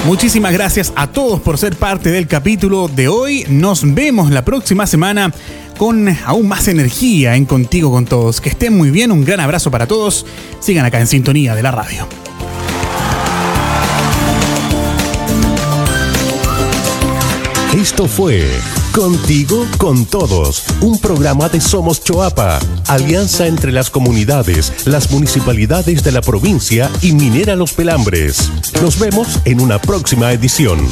Muchísimas 0.05 0.53
gracias 0.53 0.93
a 0.97 1.07
todos 1.07 1.41
por 1.41 1.59
ser 1.59 1.77
parte 1.77 2.11
del 2.11 2.27
capítulo 2.27 2.89
de 2.89 3.07
hoy. 3.07 3.47
Nos 3.49 3.95
vemos 3.95 4.33
la 4.33 4.45
próxima 4.45 4.85
semana 4.87 5.33
con 5.79 6.09
aún 6.25 6.49
más 6.49 6.69
energía 6.69 7.37
en 7.37 7.45
Contigo 7.45 7.91
con 7.91 8.05
Todos. 8.05 8.41
Que 8.41 8.51
estén 8.51 8.77
muy 8.77 8.91
bien, 8.91 9.13
un 9.13 9.25
gran 9.25 9.41
abrazo 9.41 9.71
para 9.71 9.87
todos. 9.87 10.27
Sigan 10.61 10.85
acá 10.85 11.01
en 11.01 11.07
sintonía 11.07 11.55
de 11.55 11.63
la 11.63 11.71
radio. 11.71 12.07
Esto 17.75 18.07
fue 18.07 18.47
Contigo 18.93 19.67
con 19.79 20.05
Todos, 20.05 20.65
un 20.83 20.99
programa 20.99 21.49
de 21.49 21.61
Somos 21.61 22.05
Choapa, 22.05 22.59
alianza 22.87 23.47
entre 23.47 23.73
las 23.73 23.89
comunidades, 23.89 24.87
las 24.87 25.11
municipalidades 25.11 26.05
de 26.05 26.13
la 26.13 26.21
provincia 26.21 26.91
y 27.01 27.13
Minera 27.13 27.57
Los 27.57 27.73
Pelambres. 27.73 28.51
Nos 28.83 28.99
vemos 28.99 29.41
en 29.47 29.61
una 29.61 29.81
próxima 29.81 30.31
edición. 30.33 30.87